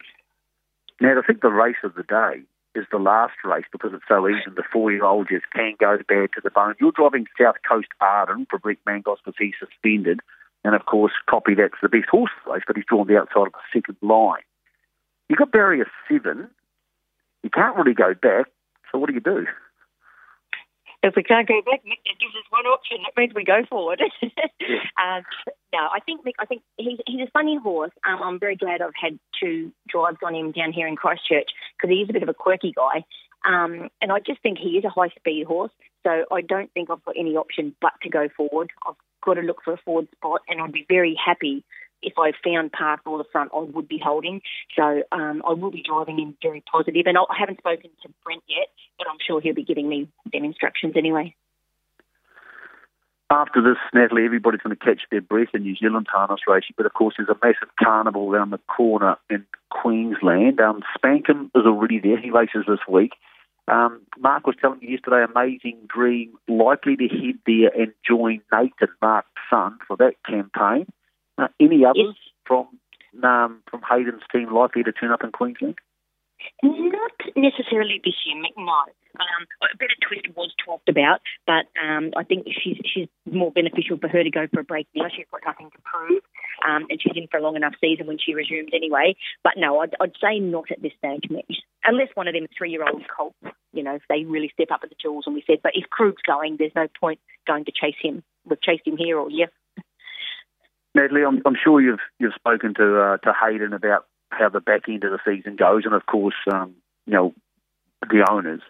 Now, 0.99 1.17
I 1.17 1.25
think 1.25 1.41
the 1.41 1.49
race 1.49 1.79
of 1.83 1.95
the 1.95 2.03
day 2.03 2.43
is 2.75 2.85
the 2.91 2.99
last 2.99 3.33
race 3.45 3.65
because 3.71 3.91
it's 3.93 4.03
so 4.07 4.27
easy. 4.27 4.51
The 4.53 4.63
four-year-old 4.71 5.29
just 5.29 5.45
can 5.53 5.73
go 5.79 5.97
bad 6.07 6.29
to 6.35 6.41
the 6.43 6.51
bone. 6.51 6.75
You're 6.79 6.91
driving 6.91 7.25
South 7.39 7.55
Coast 7.67 7.87
Arden 8.01 8.47
for 8.49 8.59
Brent 8.59 8.79
Mangos 8.85 9.17
because 9.23 9.37
he's 9.39 9.55
suspended. 9.59 10.19
And 10.63 10.75
of 10.75 10.85
course, 10.85 11.13
Copy 11.29 11.55
that's 11.55 11.81
the 11.81 11.89
best 11.89 12.09
horse 12.09 12.31
race, 12.45 12.63
but 12.65 12.75
he's 12.75 12.85
drawn 12.87 13.07
the 13.07 13.17
outside 13.17 13.47
of 13.47 13.53
the 13.53 13.59
second 13.73 13.97
line. 14.01 14.41
You've 15.29 15.39
got 15.39 15.51
barrier 15.51 15.85
seven. 16.09 16.49
You 17.43 17.49
can't 17.49 17.75
really 17.77 17.93
go 17.93 18.13
back. 18.13 18.47
So 18.91 18.97
what 18.97 19.07
do 19.07 19.13
you 19.13 19.21
do? 19.21 19.45
if 21.03 21.15
we 21.15 21.23
can't 21.23 21.47
go 21.47 21.61
back, 21.61 21.83
Mick 21.85 22.03
gives 22.19 22.35
us 22.35 22.45
one 22.49 22.65
option. 22.65 22.97
That 23.03 23.19
means 23.19 23.33
we 23.33 23.43
go 23.43 23.63
forward. 23.69 24.01
yeah. 24.21 24.29
um, 25.01 25.23
no, 25.73 25.79
I 25.79 25.99
think 26.05 26.25
Mick. 26.25 26.33
I 26.39 26.45
think 26.45 26.63
he's 26.77 26.99
he's 27.05 27.21
a 27.21 27.31
funny 27.31 27.57
horse. 27.57 27.91
Um, 28.07 28.21
I'm 28.21 28.39
very 28.39 28.55
glad 28.55 28.81
I've 28.81 28.97
had 28.99 29.19
two 29.39 29.71
drives 29.87 30.17
on 30.23 30.35
him 30.35 30.51
down 30.51 30.73
here 30.73 30.87
in 30.87 30.95
Christchurch 30.95 31.49
because 31.77 31.93
he 31.93 32.01
is 32.01 32.09
a 32.09 32.13
bit 32.13 32.23
of 32.23 32.29
a 32.29 32.33
quirky 32.33 32.73
guy. 32.75 33.05
Um, 33.45 33.89
and 34.01 34.11
I 34.11 34.19
just 34.19 34.41
think 34.41 34.57
he 34.57 34.77
is 34.77 34.83
a 34.83 34.89
high 34.89 35.09
speed 35.09 35.45
horse. 35.45 35.71
So 36.03 36.25
I 36.31 36.41
don't 36.41 36.71
think 36.73 36.89
I've 36.89 37.03
got 37.05 37.15
any 37.17 37.35
option 37.35 37.75
but 37.81 37.93
to 38.01 38.09
go 38.09 38.27
forward. 38.35 38.71
I've 38.87 38.95
got 39.23 39.35
to 39.35 39.41
look 39.41 39.61
for 39.63 39.73
a 39.73 39.77
forward 39.77 40.07
spot, 40.15 40.41
and 40.47 40.61
I'd 40.61 40.71
be 40.71 40.85
very 40.87 41.17
happy 41.23 41.63
if 42.01 42.13
I 42.17 42.31
found 42.43 42.71
Park 42.71 43.01
or 43.05 43.17
the 43.17 43.23
front, 43.31 43.51
I 43.55 43.59
would 43.59 43.87
be 43.87 43.99
holding. 44.03 44.41
So 44.75 45.03
um, 45.11 45.41
I 45.47 45.53
will 45.53 45.71
be 45.71 45.83
driving 45.83 46.19
in 46.19 46.35
very 46.41 46.63
positive. 46.71 47.05
And 47.05 47.17
I 47.17 47.23
haven't 47.37 47.59
spoken 47.59 47.89
to 48.03 48.09
Brent 48.23 48.43
yet, 48.47 48.67
but 48.97 49.07
I'm 49.09 49.17
sure 49.25 49.41
he'll 49.41 49.55
be 49.55 49.63
giving 49.63 49.89
me 49.89 50.07
them 50.31 50.43
instructions 50.43 50.93
anyway. 50.95 51.35
After 53.29 53.61
this, 53.61 53.77
Natalie, 53.93 54.23
everybody's 54.23 54.61
going 54.61 54.75
to 54.75 54.85
catch 54.85 55.01
their 55.11 55.19
breath 55.19 55.49
in 55.53 55.63
New 55.63 55.75
Zealand 55.75 56.07
harness 56.09 56.41
racing, 56.47 56.75
but 56.77 56.85
of 56.85 56.93
course 56.93 57.15
there's 57.17 57.27
a 57.27 57.35
massive 57.43 57.67
carnival 57.77 58.33
around 58.33 58.51
the 58.51 58.59
corner 58.73 59.17
in 59.29 59.45
Queensland. 59.69 60.61
Um, 60.61 60.81
Spankem 60.97 61.47
is 61.53 61.65
already 61.65 61.99
there. 61.99 62.17
He 62.17 62.31
races 62.31 62.63
this 62.67 62.79
week. 62.87 63.11
Um, 63.67 64.01
Mark 64.17 64.47
was 64.47 64.55
telling 64.61 64.79
me 64.79 64.91
yesterday, 64.91 65.25
Amazing 65.29 65.87
Dream 65.87 66.33
likely 66.47 66.95
to 66.95 67.07
head 67.07 67.39
there 67.45 67.69
and 67.75 67.93
join 68.07 68.41
Nathan, 68.53 68.95
Mark's 69.01 69.27
son, 69.49 69.77
for 69.87 69.97
that 69.97 70.13
campaign. 70.25 70.87
Uh, 71.37 71.47
any 71.59 71.83
others 71.85 72.15
yes. 72.15 72.33
from 72.45 72.67
um, 73.23 73.61
from 73.69 73.81
Hayden's 73.89 74.23
team 74.31 74.53
likely 74.53 74.83
to 74.83 74.91
turn 74.91 75.11
up 75.11 75.23
in 75.23 75.31
Queensland? 75.31 75.75
Not 76.63 77.11
necessarily 77.37 78.01
this 78.03 78.15
year, 78.25 78.35
no. 78.57 78.83
Um, 79.17 79.47
a 79.63 79.77
better 79.77 79.97
twist 80.05 80.27
was 80.35 80.53
talked 80.63 80.89
about, 80.89 81.21
but 81.47 81.65
um, 81.81 82.11
I 82.15 82.23
think 82.23 82.45
she's 82.45 82.77
she's 82.85 83.07
more 83.25 83.51
beneficial 83.51 83.97
for 83.97 84.07
her 84.07 84.23
to 84.23 84.29
go 84.29 84.45
for 84.53 84.59
a 84.59 84.63
break 84.63 84.87
now. 84.93 85.07
She's 85.09 85.25
got 85.31 85.41
nothing 85.45 85.71
to 85.71 85.77
prove, 85.81 86.21
um, 86.67 86.85
and 86.89 87.01
she's 87.01 87.13
in 87.15 87.27
for 87.31 87.37
a 87.37 87.41
long 87.41 87.55
enough 87.55 87.73
season 87.81 88.05
when 88.05 88.19
she 88.19 88.35
resumes 88.35 88.69
anyway. 88.73 89.15
But 89.43 89.53
no, 89.57 89.79
I'd, 89.79 89.95
I'd 89.99 90.13
say 90.21 90.39
not 90.39 90.69
at 90.69 90.81
this 90.81 90.91
stage, 90.99 91.23
Mick. 91.31 91.49
Unless 91.83 92.09
one 92.13 92.27
of 92.27 92.35
them 92.35 92.45
three-year-old 92.55 93.03
colts, 93.09 93.37
you 93.73 93.81
know, 93.81 93.95
if 93.95 94.03
they 94.09 94.23
really 94.25 94.51
step 94.53 94.69
up 94.71 94.81
at 94.83 94.89
the 94.89 94.95
jewels, 95.01 95.23
and 95.25 95.33
we 95.33 95.43
said, 95.47 95.59
but 95.63 95.71
if 95.73 95.89
Krug's 95.89 96.21
going, 96.21 96.57
there's 96.59 96.75
no 96.75 96.87
point 96.99 97.19
going 97.47 97.65
to 97.65 97.71
chase 97.71 97.97
him. 97.99 98.23
We've 98.45 98.61
chased 98.61 98.85
him 98.85 98.97
here 98.97 99.17
all 99.19 99.31
year. 99.31 99.47
Natalie, 100.93 101.23
I'm, 101.23 101.41
I'm 101.45 101.57
sure 101.61 101.81
you've 101.81 101.99
you've 102.19 102.33
spoken 102.33 102.73
to 102.75 103.01
uh, 103.01 103.17
to 103.17 103.33
Hayden 103.33 103.73
about 103.73 104.05
how 104.29 104.49
the 104.49 104.59
back 104.59 104.89
end 104.89 105.03
of 105.03 105.11
the 105.11 105.19
season 105.25 105.55
goes, 105.55 105.83
and 105.85 105.93
of 105.93 106.05
course, 106.05 106.35
um, 106.51 106.75
you 107.07 107.13
know, 107.13 107.33
the 108.01 108.25
owners. 108.29 108.61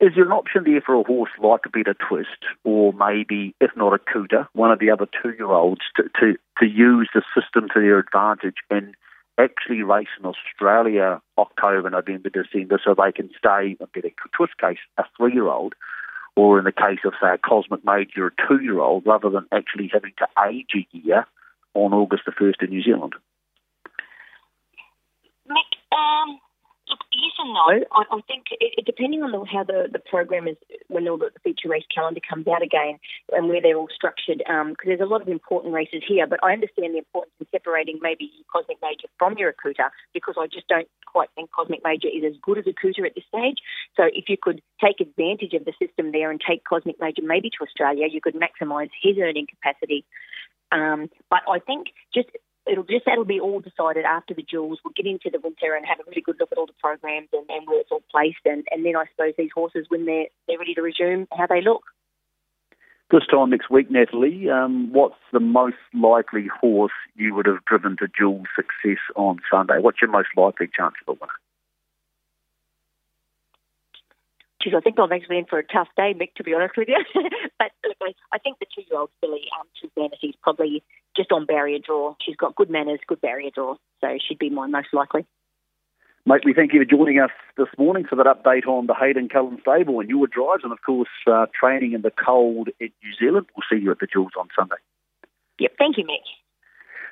Is 0.00 0.12
there 0.14 0.24
an 0.24 0.32
option 0.32 0.62
there 0.64 0.80
for 0.80 0.94
a 0.94 1.02
horse 1.02 1.30
like 1.42 1.62
a 1.66 1.70
better 1.70 1.94
twist, 1.94 2.46
or 2.64 2.92
maybe, 2.92 3.54
if 3.60 3.70
not 3.76 3.98
Akuta, 4.00 4.46
one 4.52 4.70
of 4.70 4.78
the 4.78 4.90
other 4.90 5.06
two-year-olds 5.22 5.80
to, 5.96 6.04
to, 6.20 6.34
to 6.58 6.66
use 6.66 7.08
the 7.14 7.22
system 7.34 7.68
to 7.74 7.80
their 7.80 7.98
advantage 7.98 8.56
and 8.70 8.94
actually 9.38 9.82
race 9.82 10.08
in 10.18 10.26
Australia 10.26 11.20
October, 11.36 11.90
November, 11.90 12.30
December, 12.30 12.80
so 12.82 12.94
they 12.94 13.12
can 13.12 13.30
stay, 13.38 13.76
a 13.80 13.86
better 13.86 14.10
twist 14.36 14.56
case, 14.60 14.78
a 14.98 15.04
three-year-old, 15.16 15.74
or 16.36 16.58
in 16.58 16.64
the 16.64 16.72
case 16.72 17.00
of, 17.04 17.14
say, 17.20 17.34
a 17.34 17.38
Cosmic 17.38 17.84
Major, 17.84 18.28
a 18.28 18.48
two-year-old, 18.48 19.04
rather 19.04 19.30
than 19.30 19.46
actually 19.50 19.90
having 19.92 20.12
to 20.18 20.26
age 20.48 20.70
a 20.76 20.96
year 20.96 21.26
on 21.74 21.92
August 21.92 22.22
the 22.26 22.32
1st 22.32 22.62
in 22.62 22.70
New 22.70 22.82
Zealand? 22.82 23.14
Mick, 25.48 25.72
um, 25.90 26.38
look, 26.88 27.00
yes 27.10 27.32
no. 27.52 27.84
I, 27.92 28.02
I 28.10 28.20
think 28.26 28.46
it, 28.52 28.84
depending 28.84 29.22
on 29.22 29.32
the, 29.32 29.44
how 29.44 29.64
the, 29.64 29.88
the 29.90 29.98
program 29.98 30.46
is, 30.46 30.56
when 30.88 31.08
all 31.08 31.18
the, 31.18 31.30
the 31.34 31.40
feature 31.40 31.68
race 31.68 31.84
calendar 31.92 32.20
comes 32.28 32.46
out 32.46 32.62
again, 32.62 32.98
and 33.32 33.48
where 33.48 33.60
they're 33.60 33.76
all 33.76 33.88
structured, 33.94 34.38
because 34.38 34.66
um, 34.68 34.74
there's 34.84 35.00
a 35.00 35.06
lot 35.06 35.22
of 35.22 35.28
important 35.28 35.74
races 35.74 36.02
here. 36.06 36.26
But 36.26 36.40
I 36.42 36.52
understand 36.52 36.94
the 36.94 36.98
importance 36.98 37.34
in 37.40 37.46
separating 37.50 37.98
maybe 38.00 38.30
Cosmic 38.52 38.78
Major 38.82 39.08
from 39.18 39.36
your 39.36 39.52
Akuta, 39.52 39.90
because 40.14 40.36
I 40.38 40.46
just 40.46 40.68
don't 40.68 40.88
quite 41.06 41.28
think 41.34 41.50
Cosmic 41.50 41.80
Major 41.82 42.08
is 42.08 42.24
as 42.24 42.36
good 42.42 42.58
as 42.58 42.64
Akuta 42.64 43.06
at 43.06 43.14
this 43.14 43.24
stage. 43.28 43.58
So 43.96 44.04
if 44.04 44.28
you 44.28 44.36
could 44.40 44.62
take 44.84 45.00
advantage 45.00 45.54
of 45.54 45.64
the 45.64 45.72
system 45.78 46.12
there 46.12 46.30
and 46.30 46.40
take 46.40 46.64
Cosmic 46.64 47.00
Major 47.00 47.22
maybe 47.22 47.50
to 47.50 47.64
Australia, 47.64 48.06
you 48.10 48.20
could 48.20 48.36
maximise 48.36 48.90
his 49.02 49.16
earning 49.18 49.46
capacity. 49.46 50.04
Um, 50.70 51.08
but 51.30 51.40
I 51.48 51.58
think 51.60 51.88
just 52.14 52.28
it'll 52.70 52.84
just 52.84 53.04
that'll 53.06 53.24
be 53.24 53.40
all 53.40 53.60
decided 53.60 54.04
after 54.04 54.34
the 54.34 54.42
jewels. 54.42 54.78
We'll 54.84 54.94
get 54.96 55.06
into 55.06 55.30
the 55.30 55.40
winter 55.40 55.74
and 55.74 55.86
have 55.86 56.00
a 56.00 56.08
really 56.08 56.22
good 56.22 56.36
look 56.38 56.52
at 56.52 56.58
all 56.58 56.66
the 56.66 56.78
programs 56.80 57.28
and, 57.32 57.44
and 57.48 57.66
where 57.66 57.80
it's 57.80 57.90
all 57.90 58.02
placed, 58.10 58.44
and, 58.44 58.66
and 58.70 58.84
then 58.84 58.96
I 58.96 59.04
suppose 59.10 59.34
these 59.36 59.50
horses, 59.54 59.86
when 59.88 60.06
they're 60.06 60.26
they're 60.46 60.58
ready 60.58 60.74
to 60.74 60.82
resume, 60.82 61.26
how 61.36 61.46
they 61.46 61.62
look. 61.62 61.84
This 63.10 63.26
time 63.30 63.48
next 63.50 63.70
week, 63.70 63.90
Natalie, 63.90 64.50
um, 64.50 64.92
what's 64.92 65.16
the 65.32 65.40
most 65.40 65.80
likely 65.94 66.46
horse 66.60 66.92
you 67.16 67.34
would 67.34 67.46
have 67.46 67.64
driven 67.64 67.96
to 68.00 68.06
jewel 68.06 68.42
success 68.54 69.00
on 69.16 69.38
Sunday? 69.50 69.78
What's 69.80 70.02
your 70.02 70.10
most 70.10 70.28
likely 70.36 70.68
chance 70.76 70.94
of 71.06 71.16
a 71.16 71.18
winner? 71.18 71.32
Geez, 74.60 74.74
I 74.76 74.80
think 74.80 74.98
I'm 74.98 75.12
actually 75.12 75.38
in 75.38 75.46
for 75.46 75.58
a 75.58 75.64
tough 75.64 75.88
day, 75.96 76.12
Mick, 76.12 76.34
to 76.34 76.44
be 76.44 76.52
honest 76.52 76.76
with 76.76 76.88
you. 76.88 77.02
but 77.58 77.70
look, 77.86 78.14
I 78.32 78.38
think 78.38 78.58
the 78.58 78.66
two-year-old 78.74 79.10
filly, 79.20 79.44
um, 79.58 79.66
Vanity, 79.96 80.28
is 80.28 80.34
probably 80.42 80.82
on 81.32 81.46
barrier 81.46 81.78
draw. 81.78 82.14
She's 82.20 82.36
got 82.36 82.54
good 82.54 82.70
manners, 82.70 83.00
good 83.06 83.20
barrier 83.20 83.50
draw, 83.54 83.76
so 84.00 84.18
she'd 84.26 84.38
be 84.38 84.50
mine 84.50 84.70
most 84.70 84.88
likely. 84.92 85.26
Mate, 86.26 86.42
we 86.44 86.52
thank 86.52 86.74
you 86.74 86.80
for 86.80 86.84
joining 86.84 87.20
us 87.20 87.30
this 87.56 87.68
morning 87.78 88.04
for 88.04 88.16
that 88.16 88.26
update 88.26 88.66
on 88.66 88.86
the 88.86 88.94
Hayden 88.94 89.28
Cullen 89.28 89.58
stable 89.62 90.00
and 90.00 90.10
your 90.10 90.26
drives, 90.26 90.62
and 90.62 90.72
of 90.72 90.82
course, 90.84 91.08
uh, 91.26 91.46
training 91.58 91.92
in 91.92 92.02
the 92.02 92.10
cold 92.10 92.68
in 92.80 92.90
New 93.02 93.12
Zealand. 93.18 93.46
We'll 93.56 93.64
see 93.70 93.82
you 93.82 93.90
at 93.90 93.98
the 93.98 94.06
Jewels 94.06 94.32
on 94.38 94.48
Sunday. 94.54 94.76
Yep, 95.58 95.72
thank 95.78 95.96
you, 95.96 96.04
Mick. 96.04 96.26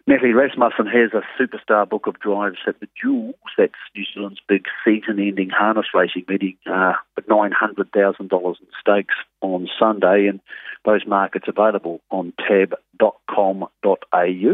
Natalie 0.08 0.34
Rasmussen 0.34 0.86
has 0.86 1.10
a 1.14 1.22
superstar 1.36 1.88
book 1.88 2.06
of 2.06 2.20
drives 2.20 2.58
at 2.68 2.78
the 2.78 2.86
Jewels. 3.02 3.34
That's 3.58 3.72
New 3.96 4.04
Zealand's 4.14 4.38
big 4.48 4.66
season-ending 4.84 5.50
harness 5.50 5.86
racing 5.92 6.24
meeting 6.28 6.56
uh, 6.64 6.92
with 7.16 7.26
$900,000 7.26 8.20
in 8.20 8.66
stakes 8.80 9.14
on 9.40 9.68
Sunday, 9.76 10.28
and 10.28 10.38
those 10.84 11.04
markets 11.08 11.46
available 11.48 12.02
on 12.12 12.32
tab.com.au. 12.38 13.68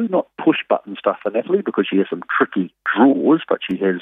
Not 0.09 0.27
push-button 0.43 0.97
stuff 0.99 1.19
for 1.23 1.31
Natalie 1.31 1.61
because 1.61 1.87
she 1.91 1.99
has 1.99 2.07
some 2.09 2.23
tricky 2.35 2.75
draws, 2.97 3.43
but 3.47 3.59
she 3.71 3.77
has 3.77 4.01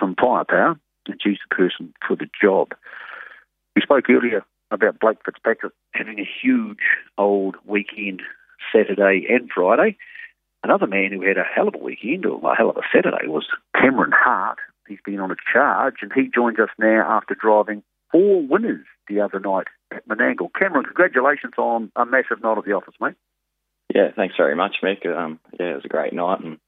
some 0.00 0.16
firepower, 0.20 0.76
and 1.06 1.20
she's 1.22 1.38
the 1.48 1.54
person 1.54 1.94
for 2.04 2.16
the 2.16 2.26
job. 2.42 2.74
We 3.76 3.82
spoke 3.82 4.10
earlier 4.10 4.44
about 4.72 4.98
Blake 4.98 5.18
Fitzpatrick 5.24 5.72
having 5.92 6.18
a 6.18 6.28
huge 6.42 6.82
old 7.16 7.54
weekend 7.64 8.22
Saturday 8.72 9.24
and 9.28 9.48
Friday. 9.54 9.96
Another 10.64 10.86
man 10.86 11.12
who 11.12 11.20
had 11.20 11.36
a 11.36 11.44
hell 11.44 11.68
of 11.68 11.74
a 11.74 11.78
weekend, 11.78 12.24
or 12.24 12.40
a 12.50 12.56
hell 12.56 12.70
of 12.70 12.78
a 12.78 12.88
Saturday, 12.90 13.28
was 13.28 13.46
Cameron 13.78 14.12
Hart. 14.14 14.58
He's 14.88 14.98
been 15.04 15.20
on 15.20 15.30
a 15.30 15.36
charge, 15.52 15.96
and 16.00 16.10
he 16.10 16.30
joins 16.34 16.58
us 16.58 16.70
now 16.78 17.06
after 17.06 17.34
driving 17.34 17.82
four 18.10 18.40
winners 18.40 18.86
the 19.06 19.20
other 19.20 19.38
night 19.40 19.66
at 19.92 20.08
Menangle. 20.08 20.48
Cameron, 20.58 20.86
congratulations 20.86 21.52
on 21.58 21.92
a 21.96 22.06
massive 22.06 22.42
night 22.42 22.56
at 22.56 22.64
the 22.64 22.72
office, 22.72 22.94
mate. 22.98 23.12
Yeah, 23.94 24.08
thanks 24.16 24.36
very 24.38 24.56
much, 24.56 24.76
Mick. 24.82 25.06
Um, 25.06 25.38
yeah, 25.60 25.72
it 25.72 25.74
was 25.74 25.84
a 25.84 25.88
great 25.88 26.14
night, 26.14 26.40
and 26.40 26.58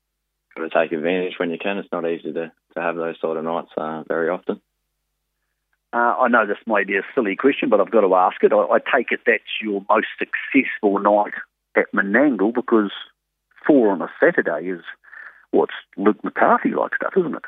got 0.54 0.68
to 0.68 0.68
take 0.68 0.92
advantage 0.92 1.34
when 1.38 1.50
you 1.50 1.58
can. 1.58 1.78
It's 1.78 1.88
not 1.90 2.06
easy 2.06 2.34
to, 2.34 2.52
to 2.74 2.80
have 2.80 2.96
those 2.96 3.18
sort 3.18 3.38
of 3.38 3.44
nights 3.44 3.70
uh, 3.78 4.02
very 4.06 4.28
often. 4.28 4.60
Uh, 5.94 6.14
I 6.20 6.28
know 6.28 6.46
this 6.46 6.58
may 6.66 6.84
be 6.84 6.98
a 6.98 7.06
silly 7.14 7.34
question, 7.34 7.70
but 7.70 7.80
I've 7.80 7.90
got 7.90 8.02
to 8.02 8.14
ask 8.14 8.36
it. 8.42 8.52
I, 8.52 8.56
I 8.58 8.78
take 8.78 9.08
it 9.10 9.20
that's 9.24 9.62
your 9.62 9.82
most 9.88 10.08
successful 10.18 10.98
night 10.98 11.32
at 11.74 11.86
Menangle 11.94 12.52
because 12.52 12.92
four 13.66 13.90
on 13.90 14.02
a 14.02 14.10
Saturday 14.20 14.68
is 14.68 14.82
what's 15.50 15.74
Luke 15.96 16.22
McCarthy 16.22 16.70
like 16.70 16.94
stuff, 16.96 17.14
isn't 17.16 17.34
it? 17.34 17.44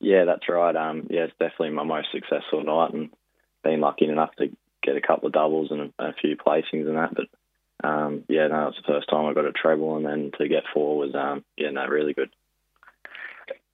Yeah, 0.00 0.24
that's 0.24 0.48
right. 0.48 0.74
Um, 0.76 1.06
yeah, 1.10 1.22
it's 1.22 1.32
definitely 1.38 1.70
my 1.70 1.82
most 1.82 2.08
successful 2.12 2.62
night, 2.62 2.92
and 2.94 3.10
been 3.64 3.80
lucky 3.80 4.06
enough 4.06 4.30
to 4.36 4.48
get 4.82 4.96
a 4.96 5.00
couple 5.00 5.26
of 5.26 5.32
doubles 5.32 5.70
and 5.70 5.92
a, 5.98 6.04
a 6.06 6.12
few 6.20 6.36
placings 6.36 6.86
and 6.86 6.96
that. 6.96 7.14
But 7.14 7.88
um, 7.88 8.24
yeah, 8.28 8.46
no, 8.46 8.68
it's 8.68 8.76
the 8.76 8.92
first 8.92 9.08
time 9.08 9.26
I 9.26 9.34
got 9.34 9.44
a 9.44 9.52
treble, 9.52 9.96
and 9.96 10.06
then 10.06 10.30
to 10.38 10.48
get 10.48 10.64
four 10.72 10.96
was 10.98 11.14
um, 11.14 11.44
yeah, 11.56 11.70
no, 11.70 11.86
really 11.86 12.14
good. 12.14 12.30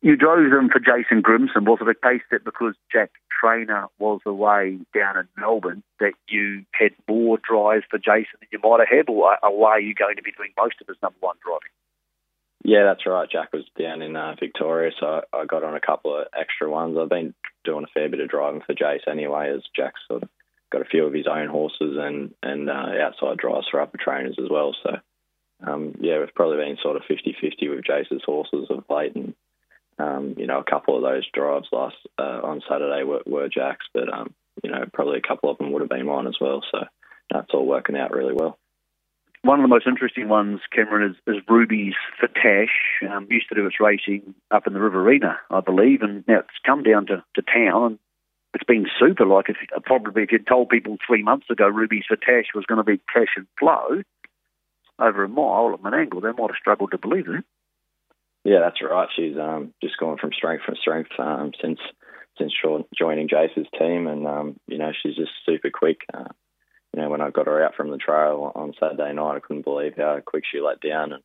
You 0.05 0.17
drove 0.17 0.51
them 0.51 0.69
for 0.69 0.81
Jason 0.81 1.23
Grimson. 1.23 1.65
Was 1.65 1.79
it 1.81 1.89
a 1.89 1.95
case 1.95 2.21
that 2.31 2.45
because 2.45 2.75
Jack 2.93 3.11
Trainor 3.41 3.87
was 3.99 4.21
away 4.27 4.77
down 4.95 5.17
in 5.17 5.27
Melbourne 5.39 5.83
that 5.99 6.13
you 6.29 6.67
had 6.79 6.91
more 7.09 7.39
drives 7.39 7.87
for 7.89 7.97
Jason 7.97 8.37
than 8.39 8.49
you 8.53 8.59
might 8.63 8.81
have 8.81 8.99
had, 8.99 9.09
or 9.09 9.35
away 9.43 9.71
are 9.71 9.81
you 9.81 9.95
going 9.95 10.17
to 10.17 10.23
be 10.23 10.33
doing 10.33 10.51
most 10.59 10.75
of 10.83 10.89
his 10.89 10.99
number 11.03 11.17
one 11.21 11.37
driving? 11.43 11.73
Yeah, 12.63 12.85
that's 12.85 13.07
right. 13.07 13.31
Jack 13.31 13.55
was 13.55 13.65
down 13.81 14.03
in 14.03 14.15
uh, 14.15 14.37
Victoria, 14.39 14.93
so 15.01 15.23
I 15.33 15.47
got 15.47 15.65
on 15.65 15.75
a 15.75 15.81
couple 15.81 16.15
of 16.15 16.27
extra 16.39 16.69
ones. 16.69 16.99
I've 17.01 17.09
been 17.09 17.33
doing 17.65 17.85
a 17.85 17.93
fair 17.95 18.11
bit 18.11 18.21
of 18.21 18.29
driving 18.29 18.61
for 18.61 18.75
Jace 18.75 19.09
anyway, 19.11 19.55
as 19.57 19.63
Jack's 19.75 20.03
sort 20.07 20.23
of 20.23 20.29
got 20.71 20.83
a 20.83 20.91
few 20.91 21.07
of 21.07 21.15
his 21.15 21.27
own 21.27 21.49
horses 21.49 21.97
and 21.99 22.35
and 22.43 22.69
uh, 22.69 22.93
outside 23.01 23.39
drives 23.39 23.69
for 23.71 23.81
upper 23.81 23.97
trainers 23.97 24.37
as 24.39 24.51
well. 24.51 24.77
So 24.83 24.97
um, 25.67 25.95
yeah, 25.99 26.19
we've 26.19 26.35
probably 26.35 26.59
been 26.59 26.77
sort 26.83 26.97
of 26.97 27.05
50-50 27.09 27.71
with 27.75 27.85
Jace's 27.85 28.23
horses 28.23 28.67
of 28.69 28.85
late, 28.91 29.17
and 29.17 29.35
um, 29.99 30.35
you 30.37 30.47
know, 30.47 30.59
a 30.59 30.71
couple 30.71 30.97
of 30.97 31.03
those 31.03 31.27
drives 31.33 31.69
last 31.73 31.97
uh, 32.19 32.41
on 32.43 32.63
Saturday 32.69 33.05
were, 33.05 33.23
were 33.27 33.49
Jack's, 33.49 33.87
but 33.93 34.13
um, 34.13 34.35
you 34.63 34.71
know, 34.71 34.85
probably 34.93 35.19
a 35.19 35.29
couple 35.29 35.51
of 35.51 35.59
them 35.59 35.73
would 35.73 35.83
have 35.83 35.91
been 35.91 36.07
mine 36.07 36.27
as 36.27 36.37
well. 36.41 36.63
So 36.71 36.85
that's 37.31 37.51
all 37.53 37.67
working 37.67 37.97
out 37.97 38.13
really 38.13 38.35
well. 38.35 38.59
One 39.43 39.61
of 39.61 39.65
the 39.65 39.69
most 39.69 39.87
interesting 39.87 40.29
ones, 40.29 40.61
Cameron, 40.75 41.11
is, 41.11 41.35
is 41.35 41.43
Ruby's 41.47 41.95
Fatash. 42.23 42.69
Um, 43.11 43.27
used 43.31 43.49
to 43.51 43.55
do 43.55 43.67
its 43.67 43.79
racing 43.79 44.35
up 44.51 44.67
in 44.67 44.73
the 44.73 44.81
Riverina, 44.81 45.39
I 45.51 45.61
believe, 45.61 46.01
and 46.01 46.25
now 46.27 46.39
it's 46.39 46.49
come 46.65 46.83
down 46.83 47.07
to, 47.07 47.23
to 47.35 47.43
town 47.43 47.85
and 47.85 47.99
it's 48.55 48.65
been 48.65 48.87
super. 48.99 49.27
Like 49.27 49.51
if 49.51 49.57
probably 49.85 50.23
if 50.23 50.33
you'd 50.33 50.47
told 50.47 50.71
people 50.71 50.97
three 51.07 51.23
months 51.23 51.51
ago 51.51 51.69
Ruby's 51.69 52.05
Fatash 52.11 52.55
was 52.55 52.65
going 52.67 52.79
to 52.79 52.85
be 52.85 53.01
cash 53.13 53.35
and 53.37 53.47
flow 53.59 54.03
over 54.99 55.25
a 55.25 55.29
mile 55.29 55.75
at 55.75 55.83
Menangle, 55.83 56.23
they 56.23 56.29
might 56.29 56.51
have 56.51 56.59
struggled 56.59 56.93
to 56.93 56.99
believe 56.99 57.29
it. 57.29 57.45
Yeah, 58.45 58.61
that's 58.61 58.83
right. 58.83 59.09
She's 59.17 59.37
um, 59.39 59.73
just 59.83 59.97
gone 59.97 60.19
from 60.19 60.33
strength 60.33 60.65
to 60.69 60.77
strength 60.77 61.11
um, 61.19 61.53
since 61.61 61.81
since 62.39 62.53
joining 62.97 63.29
Jace's 63.29 63.67
team, 63.79 64.07
and 64.07 64.27
um, 64.27 64.61
you 64.69 64.77
know 64.77 64.93
she's 64.93 65.17
just 65.17 65.33
super 65.47 65.71
quick. 65.71 66.01
Uh, 66.13 66.29
you 66.95 67.01
know, 67.03 67.09
when 67.09 67.23
I 67.23 67.31
got 67.31 67.47
her 67.47 67.65
out 67.65 67.75
from 67.75 67.91
the 67.91 67.97
trail 67.97 68.53
on 68.55 68.75
Saturday 68.79 69.13
night, 69.15 69.37
I 69.37 69.41
couldn't 69.41 69.65
believe 69.65 69.95
how 69.97 70.21
quick 70.25 70.45
she 70.51 70.61
let 70.61 70.81
down, 70.81 71.15
and 71.15 71.23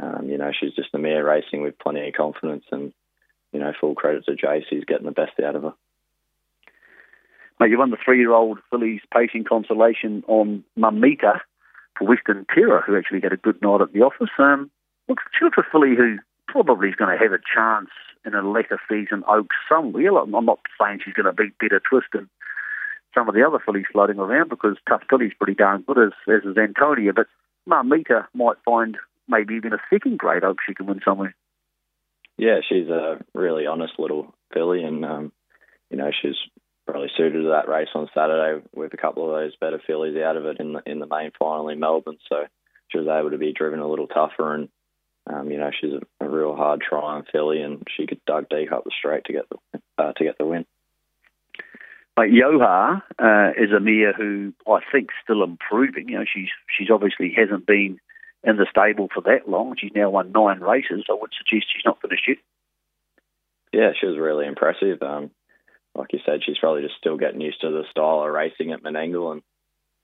um, 0.00 0.28
you 0.30 0.38
know 0.38 0.50
she's 0.58 0.74
just 0.74 0.94
a 0.94 0.98
mare 0.98 1.24
racing 1.24 1.62
with 1.62 1.78
plenty 1.78 2.08
of 2.08 2.14
confidence, 2.14 2.64
and 2.72 2.92
you 3.52 3.60
know 3.60 3.72
full 3.78 3.94
credit 3.94 4.24
to 4.24 4.32
Jace, 4.32 4.64
he's 4.70 4.84
getting 4.84 5.06
the 5.06 5.12
best 5.12 5.38
out 5.44 5.56
of 5.56 5.62
her. 5.62 5.74
Mate, 7.60 7.70
you 7.70 7.78
won 7.78 7.90
the 7.90 7.96
three-year-old 8.02 8.58
fillies 8.70 9.00
pacing 9.12 9.44
consolation 9.44 10.22
on 10.26 10.64
Mamita 10.78 11.40
for 11.98 12.06
Western 12.06 12.46
Terror, 12.54 12.82
who 12.86 12.96
actually 12.96 13.20
had 13.22 13.32
a 13.32 13.38
good 13.38 13.60
night 13.62 13.80
at 13.80 13.92
the 13.92 14.02
office. 14.02 14.28
Um, 14.38 14.70
look, 15.08 15.18
she 15.38 15.44
looks 15.44 15.56
a 15.58 15.62
filly 15.70 15.94
who 15.96 16.16
probably 16.46 16.88
is 16.88 16.94
going 16.94 17.16
to 17.16 17.22
have 17.22 17.32
a 17.32 17.42
chance 17.54 17.90
in 18.24 18.34
a 18.34 18.48
later 18.48 18.80
season 18.88 19.22
Oaks 19.28 19.56
somewhere. 19.68 20.16
I'm 20.18 20.30
not 20.30 20.60
saying 20.80 21.00
she's 21.04 21.14
going 21.14 21.26
to 21.26 21.32
beat 21.32 21.58
Better 21.58 21.80
Twist 21.80 22.08
and 22.12 22.28
some 23.14 23.28
of 23.28 23.34
the 23.34 23.46
other 23.46 23.58
fillies 23.64 23.86
floating 23.90 24.18
around 24.18 24.50
because 24.50 24.76
Tough 24.88 25.02
Filly's 25.08 25.32
pretty 25.38 25.54
darn 25.54 25.82
good 25.82 25.98
as, 25.98 26.12
as 26.28 26.44
is 26.44 26.56
Antonia, 26.58 27.12
but 27.12 27.26
Marmita 27.68 28.26
might 28.34 28.56
find 28.64 28.98
maybe 29.28 29.54
even 29.54 29.72
a 29.72 29.78
second 29.90 30.18
grade 30.18 30.44
Oaks 30.44 30.64
she 30.66 30.74
can 30.74 30.86
win 30.86 31.00
somewhere. 31.04 31.34
Yeah, 32.36 32.60
she's 32.68 32.88
a 32.88 33.24
really 33.34 33.66
honest 33.66 33.94
little 33.98 34.34
filly, 34.52 34.84
and 34.84 35.04
um, 35.04 35.32
you 35.90 35.96
know 35.96 36.10
she's 36.10 36.36
probably 36.86 37.10
suited 37.16 37.42
to 37.42 37.48
that 37.48 37.68
race 37.68 37.88
on 37.94 38.08
Saturday 38.14 38.62
with 38.74 38.92
a 38.92 38.98
couple 38.98 39.24
of 39.24 39.40
those 39.40 39.56
better 39.56 39.80
fillies 39.86 40.16
out 40.18 40.36
of 40.36 40.44
it 40.44 40.60
in 40.60 40.74
the 40.74 40.82
in 40.84 40.98
the 40.98 41.06
main 41.06 41.30
final 41.38 41.68
in 41.70 41.80
Melbourne. 41.80 42.18
So 42.28 42.44
she 42.88 42.98
was 42.98 43.08
able 43.08 43.30
to 43.30 43.38
be 43.38 43.52
driven 43.52 43.80
a 43.80 43.88
little 43.88 44.06
tougher, 44.06 44.54
and 44.54 44.68
um, 45.26 45.50
you 45.50 45.58
know 45.58 45.70
she's 45.78 45.92
a, 45.92 46.24
a 46.24 46.28
real 46.28 46.54
hard 46.54 46.80
trying 46.80 47.24
filly, 47.30 47.60
and 47.60 47.82
she 47.96 48.06
could 48.06 48.20
dug 48.26 48.48
deep 48.48 48.72
up 48.72 48.84
the 48.84 48.90
straight 48.96 49.24
to 49.24 49.32
get 49.32 49.48
the 49.48 49.80
uh, 49.98 50.12
to 50.12 50.24
get 50.24 50.38
the 50.38 50.46
win. 50.46 50.64
Like 52.16 52.30
Yoha 52.30 53.02
uh, 53.18 53.50
is 53.62 53.72
a 53.76 53.80
mare 53.80 54.14
who 54.14 54.54
I 54.66 54.80
think 54.90 55.10
still 55.22 55.42
improving. 55.42 56.08
You 56.08 56.18
know, 56.20 56.24
she's 56.32 56.48
she's 56.76 56.90
obviously 56.90 57.34
hasn't 57.36 57.66
been 57.66 57.98
in 58.42 58.56
the 58.56 58.66
stable 58.70 59.08
for 59.12 59.20
that 59.22 59.48
long. 59.48 59.74
She's 59.78 59.92
now 59.94 60.10
won 60.10 60.32
nine 60.32 60.60
races. 60.60 61.04
I 61.10 61.14
would 61.20 61.32
suggest 61.36 61.66
she's 61.72 61.84
not 61.84 62.00
finished 62.00 62.28
yet. 62.28 62.38
Yeah, 63.72 63.90
she 63.98 64.06
was 64.06 64.16
really 64.16 64.46
impressive. 64.46 65.02
Um, 65.02 65.30
like 65.94 66.12
you 66.12 66.20
said, 66.24 66.40
she's 66.44 66.58
probably 66.58 66.82
just 66.82 66.96
still 66.96 67.16
getting 67.16 67.40
used 67.40 67.60
to 67.62 67.70
the 67.70 67.84
style 67.90 68.22
of 68.22 68.32
racing 68.32 68.72
at 68.72 68.82
Menangle, 68.82 69.32
and 69.32 69.42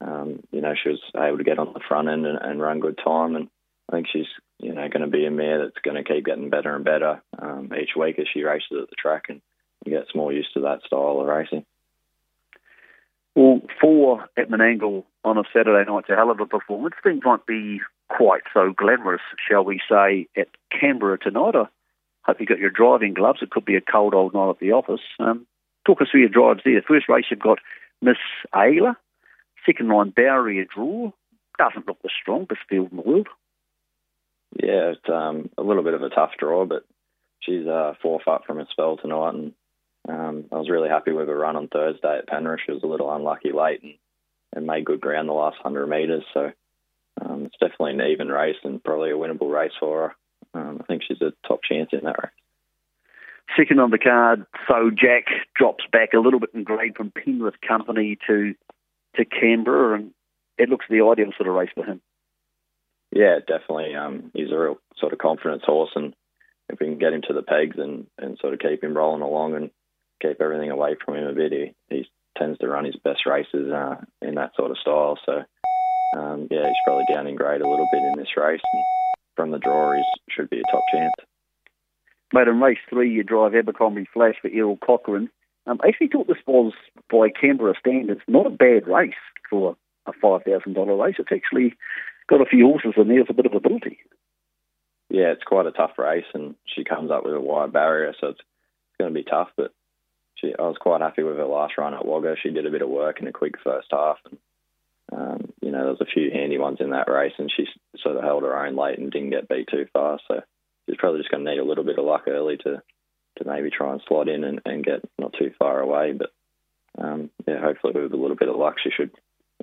um, 0.01 0.41
you 0.51 0.61
know 0.61 0.75
she 0.75 0.91
was 0.91 1.01
able 1.17 1.39
to 1.39 1.45
get 1.45 1.59
on 1.59 1.73
the 1.73 1.81
front 1.87 2.09
end 2.09 2.27
and, 2.27 2.39
and 2.43 2.61
run 2.61 2.81
good 2.81 2.99
time. 3.03 3.37
And 3.37 3.49
I 3.93 3.97
think 3.97 4.07
she's 4.11 4.27
you 4.59 4.73
know 4.73 4.89
going 4.89 5.03
to 5.03 5.07
be 5.07 5.27
a 5.27 5.31
mare 5.31 5.59
that's 5.59 5.83
going 5.85 6.03
to 6.03 6.11
keep 6.11 6.25
getting 6.25 6.49
better 6.49 6.75
and 6.75 6.85
better 6.85 7.23
um, 7.39 7.71
each 7.79 7.91
week 7.97 8.19
as 8.19 8.27
she 8.33 8.43
races 8.43 8.79
at 8.83 8.89
the 8.89 8.97
track 8.97 9.27
and 9.29 9.43
gets 9.85 10.15
more 10.15 10.33
used 10.33 10.55
to 10.55 10.61
that 10.61 10.81
style 10.87 11.21
of 11.21 11.27
racing. 11.27 11.65
Well, 13.35 13.63
four 13.81 14.29
at 14.37 14.49
Menangle 14.49 15.05
on 15.25 15.39
a 15.39 15.43
Saturday 15.53 15.91
night's 15.91 16.09
a 16.09 16.17
hell 16.17 16.31
of 16.31 16.41
a 16.41 16.47
performance. 16.47 16.95
Things 17.03 17.23
won't 17.25 17.47
be 17.47 17.81
quite 18.09 18.43
so 18.53 18.73
glamorous, 18.77 19.23
shall 19.49 19.65
we 19.65 19.81
say, 19.91 20.29
at 20.37 20.49
Canberra 20.71 21.19
tonight. 21.19 21.55
I 21.55 21.67
hope 22.23 22.41
you 22.41 22.47
got 22.47 22.59
your 22.59 22.71
driving 22.71 23.15
gloves. 23.15 23.41
It 23.43 23.51
could 23.51 23.65
be 23.65 23.77
a 23.77 23.81
cold 23.81 24.15
old 24.15 24.35
night 24.35 24.51
at 24.51 24.59
the 24.59 24.73
office. 24.73 25.01
Um, 25.19 25.47
talk 25.87 26.01
us 26.01 26.09
through 26.11 26.21
your 26.21 26.29
drives 26.29 26.61
there. 26.65 26.83
First 26.87 27.09
race, 27.09 27.25
you've 27.31 27.41
got 27.41 27.59
Miss 28.01 28.19
Ayla. 28.55 28.97
Second 29.67 29.89
line, 29.89 30.11
Barrier 30.11 30.67
Draw. 30.73 31.11
Doesn't 31.59 31.87
look 31.87 32.01
the 32.03 32.11
strongest 32.21 32.61
field 32.69 32.91
in 32.91 32.97
the 32.97 33.03
world. 33.03 33.29
Yeah, 34.61 34.93
it's 34.93 35.09
um, 35.09 35.51
a 35.57 35.63
little 35.63 35.83
bit 35.83 35.95
of 35.95 36.03
a 36.03 36.11
tough 36.11 36.33
draw, 36.39 36.67
but 36.67 36.85
she's 37.41 37.67
uh, 37.67 37.95
fourth 38.03 38.29
up 38.29 38.43
from 38.47 38.61
a 38.61 38.67
spell 38.71 38.97
tonight, 38.97 39.35
and 39.35 39.53
um, 40.09 40.45
I 40.53 40.57
was 40.57 40.69
really 40.69 40.89
happy 40.89 41.13
with 41.13 41.29
her 41.29 41.37
run 41.37 41.57
on 41.57 41.69
Thursday 41.69 42.19
at 42.19 42.27
Penrith. 42.27 42.61
She 42.67 42.73
was 42.73 42.83
a 42.83 42.89
little 42.89 43.15
unlucky 43.15 43.53
late 43.53 43.83
and, 43.83 43.95
and 44.55 44.67
made 44.67 44.85
good 44.85 45.01
ground 45.01 45.29
the 45.29 45.33
last 45.33 45.57
100 45.63 45.87
metres. 45.87 46.25
So 46.35 46.51
um, 47.25 47.47
it's 47.47 47.57
definitely 47.61 47.93
an 47.93 48.11
even 48.11 48.29
race 48.29 48.57
and 48.65 48.83
probably 48.83 49.11
a 49.11 49.15
winnable 49.15 49.51
race 49.51 49.73
for 49.79 50.15
her. 50.55 50.61
Um, 50.61 50.79
I 50.81 50.85
think 50.85 51.03
she's 51.07 51.23
a 51.23 51.33
top 51.47 51.61
chance 51.63 51.91
in 51.93 52.01
that 52.05 52.17
race. 52.23 52.33
Second 53.57 53.81
on 53.81 53.91
the 53.91 53.99
card, 53.99 54.47
so 54.69 54.91
Jack 54.91 55.25
drops 55.55 55.85
back 55.93 56.11
a 56.15 56.19
little 56.19 56.41
bit 56.41 56.51
in 56.55 56.65
grade 56.65 56.97
from 56.97 57.11
Penrith 57.11 57.61
Company 57.67 58.19
to 58.27 58.55
to 59.17 59.27
Canberra, 59.27 59.99
and 59.99 60.13
it 60.57 60.71
looks 60.71 60.87
the 60.89 61.03
ideal 61.03 61.33
sort 61.37 61.49
of 61.49 61.55
race 61.55 61.69
for 61.75 61.85
him. 61.85 62.01
Yeah, 63.13 63.39
definitely. 63.47 63.95
Um, 63.95 64.31
he's 64.35 64.51
a 64.51 64.59
real 64.59 64.79
sort 64.97 65.13
of 65.13 65.19
confidence 65.19 65.63
horse, 65.65 65.91
and 65.95 66.15
if 66.69 66.81
we 66.81 66.87
can 66.87 66.99
get 66.99 67.13
him 67.13 67.23
to 67.29 67.35
the 67.35 67.43
pegs 67.43 67.77
and, 67.79 68.07
and 68.19 68.39
sort 68.41 68.55
of 68.55 68.61
keep 68.61 68.83
him 68.83 68.97
rolling 68.97 69.23
along 69.23 69.55
and 69.55 69.71
keep 70.23 70.41
everything 70.41 70.71
away 70.71 70.97
from 71.05 71.17
him 71.17 71.27
a 71.27 71.33
bit. 71.33 71.53
He, 71.53 71.75
he 71.91 72.07
tends 72.39 72.59
to 72.59 72.69
run 72.69 72.85
his 72.85 72.97
best 73.05 73.27
races 73.27 73.71
uh, 73.71 73.97
in 74.23 74.37
that 74.37 74.53
sort 74.57 74.71
of 74.71 74.79
style. 74.79 75.19
So, 75.27 75.43
um, 76.17 76.49
yeah, 76.51 76.67
he's 76.67 76.77
probably 76.87 77.05
down 77.13 77.27
in 77.27 77.37
grade 77.37 77.61
a 77.61 77.69
little 77.69 77.89
bit 77.93 78.03
in 78.03 78.19
this 78.19 78.37
race. 78.37 78.61
And 78.73 78.85
from 79.37 79.51
the 79.51 79.59
draw, 79.59 79.93
he 79.93 80.03
should 80.31 80.49
be 80.49 80.61
a 80.61 80.73
top 80.73 80.85
chance. 80.93 81.13
Mate, 82.33 82.49
in 82.49 82.61
race 82.61 82.79
three, 82.89 83.13
you 83.13 83.23
drive 83.23 83.55
Abercrombie 83.55 84.09
Flash 84.15 84.37
for 84.41 84.49
Errol 84.49 84.79
Cochrane. 84.83 85.29
Um, 85.67 85.79
I 85.85 85.89
actually 85.89 86.09
thought 86.09 86.29
this 86.29 86.39
was, 86.47 86.73
by 87.11 87.29
Canberra 87.29 87.75
standards, 87.79 88.23
not 88.27 88.47
a 88.47 88.51
bad 88.51 88.89
race 88.89 89.13
for 89.51 89.77
a 90.07 90.13
$5,000 90.13 91.05
race. 91.05 91.17
It's 91.19 91.29
actually 91.31 91.75
got 92.29 92.41
a 92.41 92.47
few 92.47 92.67
horses 92.67 92.95
in 92.97 93.09
there 93.09 93.21
a 93.29 93.35
bit 93.35 93.47
of 93.47 93.55
ability. 93.55 93.99
Yeah, 95.09 95.33
it's 95.33 95.45
quite 95.45 95.67
a 95.67 95.73
tough 95.73 95.99
race, 95.99 96.25
and 96.33 96.55
she 96.65 96.85
comes 96.85 97.11
up 97.11 97.25
with 97.25 97.35
a 97.35 97.41
wide 97.41 97.73
barrier, 97.73 98.15
so 98.19 98.29
it's 98.29 98.41
going 98.99 99.13
to 99.13 99.19
be 99.19 99.25
tough. 99.25 99.49
But 99.57 99.73
she, 100.37 100.55
I 100.59 100.63
was 100.63 100.79
quite 100.81 101.01
happy 101.01 101.23
with 101.23 101.37
her 101.37 101.45
last 101.45 101.77
run 101.77 101.95
at 101.95 102.07
Wagga. 102.07 102.37
She 102.43 102.51
did 102.51 102.67
a 102.67 102.71
bit 102.71 102.83
of 102.83 102.89
work 102.89 103.21
in 103.21 103.29
a 103.29 103.33
quick 103.33 103.57
first 103.63 103.89
half, 103.91 104.17
and 104.25 104.39
um, 105.13 105.53
you 105.61 105.71
know 105.71 105.83
there 105.83 105.91
was 105.93 106.01
a 106.01 106.07
few 106.07 106.31
handy 106.31 106.59
ones 106.59 106.79
in 106.81 106.91
that 106.91 107.11
race, 107.11 107.35
and 107.39 107.53
she 107.55 107.67
sort 108.03 108.17
of 108.17 108.23
held 108.23 108.43
her 108.43 108.67
own 108.67 108.77
late 108.77 108.99
and 108.99 109.11
didn't 109.11 109.31
get 109.31 109.49
beat 109.49 109.69
too 109.71 109.87
far. 109.93 110.19
So 110.29 110.41
she's 110.87 110.97
probably 110.97 111.21
just 111.21 111.31
going 111.31 111.45
to 111.45 111.51
need 111.51 111.59
a 111.59 111.65
little 111.65 111.85
bit 111.85 111.99
of 111.99 112.05
luck 112.05 112.25
early 112.27 112.57
to 112.59 112.83
to 113.39 113.45
maybe 113.47 113.71
try 113.71 113.93
and 113.93 114.03
slot 114.07 114.29
in 114.29 114.45
and, 114.45 114.61
and 114.65 114.85
get 114.85 115.01
not 115.19 115.35
too 115.39 115.53
far 115.59 115.81
away. 115.81 116.13
But 116.13 116.31
um, 116.99 117.31
yeah, 117.47 117.61
hopefully 117.61 117.95
with 117.95 118.13
a 118.13 118.17
little 118.17 118.37
bit 118.37 118.49
of 118.49 118.57
luck, 118.57 118.77
she 118.83 118.91
should 118.91 119.11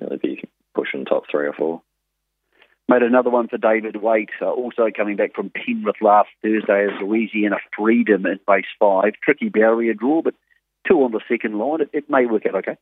really 0.00 0.16
be 0.16 0.42
pushing 0.74 1.04
top 1.04 1.24
three 1.30 1.46
or 1.46 1.52
four. 1.52 1.82
Made 2.90 3.02
another 3.02 3.30
one 3.30 3.46
for 3.46 3.56
David 3.56 4.02
Waite, 4.02 4.30
uh, 4.42 4.50
also 4.50 4.88
coming 4.94 5.14
back 5.14 5.32
from 5.32 5.48
Penrith 5.48 6.02
last 6.02 6.28
Thursday 6.42 6.86
as 6.86 7.00
Louisiana 7.00 7.58
Freedom 7.78 8.26
in 8.26 8.40
race 8.48 8.64
five. 8.80 9.12
Tricky 9.22 9.48
barrier 9.48 9.94
draw, 9.94 10.22
but 10.22 10.34
two 10.88 10.96
on 11.04 11.12
the 11.12 11.20
second 11.28 11.56
line. 11.56 11.82
It, 11.82 11.90
it 11.92 12.10
may 12.10 12.26
work 12.26 12.46
out 12.46 12.56
okay. 12.56 12.76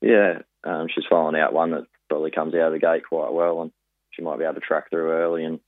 Yeah, 0.00 0.42
um, 0.62 0.86
she's 0.94 1.02
following 1.10 1.34
out 1.34 1.52
one 1.52 1.72
that 1.72 1.88
probably 2.08 2.30
comes 2.30 2.54
out 2.54 2.68
of 2.68 2.72
the 2.74 2.78
gate 2.78 3.02
quite 3.08 3.32
well, 3.32 3.62
and 3.62 3.72
she 4.12 4.22
might 4.22 4.38
be 4.38 4.44
able 4.44 4.54
to 4.54 4.60
track 4.60 4.90
through 4.90 5.10
early 5.10 5.44
and, 5.44 5.58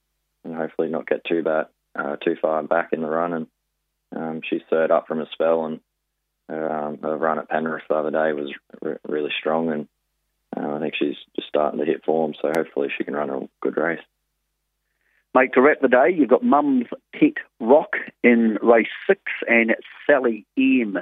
and 0.45 0.55
hopefully 0.55 0.89
not 0.89 1.09
get 1.09 1.25
too 1.25 1.43
bad, 1.43 1.67
uh, 1.99 2.15
too 2.25 2.37
far 2.41 2.63
back 2.63 2.91
in 2.93 3.01
the 3.01 3.09
run. 3.09 3.33
And 3.33 3.47
um, 4.15 4.41
she's 4.49 4.63
third 4.71 4.93
up 4.93 5.09
from 5.09 5.21
a 5.21 5.27
spell, 5.33 5.67
and 5.67 5.81
her, 6.49 6.73
um, 6.73 6.99
her 7.03 7.17
run 7.17 7.41
at 7.41 7.49
Penrith 7.49 7.83
the 7.89 7.97
other 7.97 8.13
day 8.13 8.33
was 8.35 8.55
re- 8.81 8.99
really 9.09 9.33
strong, 9.37 9.73
and 9.73 9.89
uh, 10.57 10.75
I 10.75 10.81
think 10.81 10.95
she's 10.99 11.17
just 11.35 11.49
starting 11.49 11.81
to 11.81 11.87
hit 11.87 12.05
form. 12.05 12.35
So 12.41 12.51
hopefully 12.55 12.89
she 12.97 13.05
can 13.05 13.15
run 13.15 13.31
a 13.31 13.49
good 13.61 13.77
race. 13.77 14.01
Mate, 15.35 15.51
to 15.53 15.61
wrap 15.61 15.81
the 15.83 15.89
day, 15.89 16.15
you've 16.17 16.31
got 16.31 16.43
Mum's 16.43 16.87
Pet 17.13 17.35
Rock 17.61 17.97
in 18.25 18.59
race 18.63 18.87
six 19.07 19.21
and 19.47 19.75
Sally 20.07 20.47
M 20.57 20.99